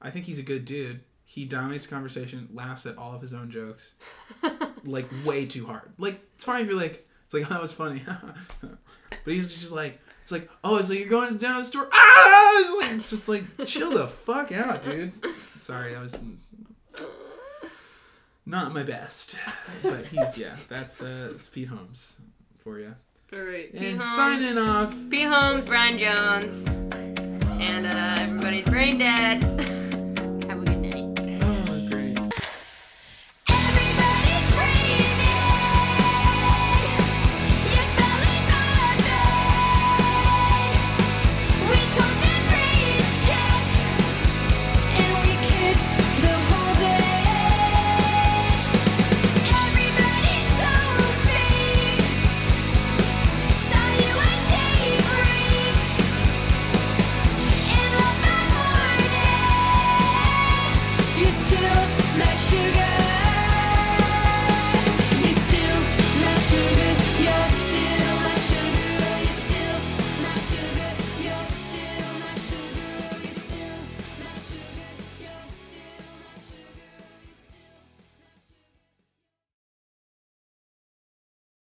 [0.00, 1.00] I think he's a good dude.
[1.24, 3.94] He dominates conversation, laughs at all of his own jokes,
[4.84, 5.92] like way too hard.
[5.96, 8.02] Like it's fine if you're like, it's like oh, that was funny,
[8.60, 8.78] but
[9.24, 9.98] he's just like,
[10.32, 11.88] it's like oh, it's like you're going down to the store.
[11.92, 15.12] Ah, it's like it's just like chill the fuck out, dude.
[15.60, 16.18] Sorry, that was
[18.46, 19.38] not my best,
[19.82, 20.56] but he's yeah.
[20.68, 22.16] That's uh, it's Pete Holmes
[22.58, 22.94] for you.
[23.32, 23.72] All right.
[23.72, 24.96] Pete And Holmes, signing off.
[25.10, 29.78] Pete Holmes, Brian Jones, and uh, everybody's brain dead.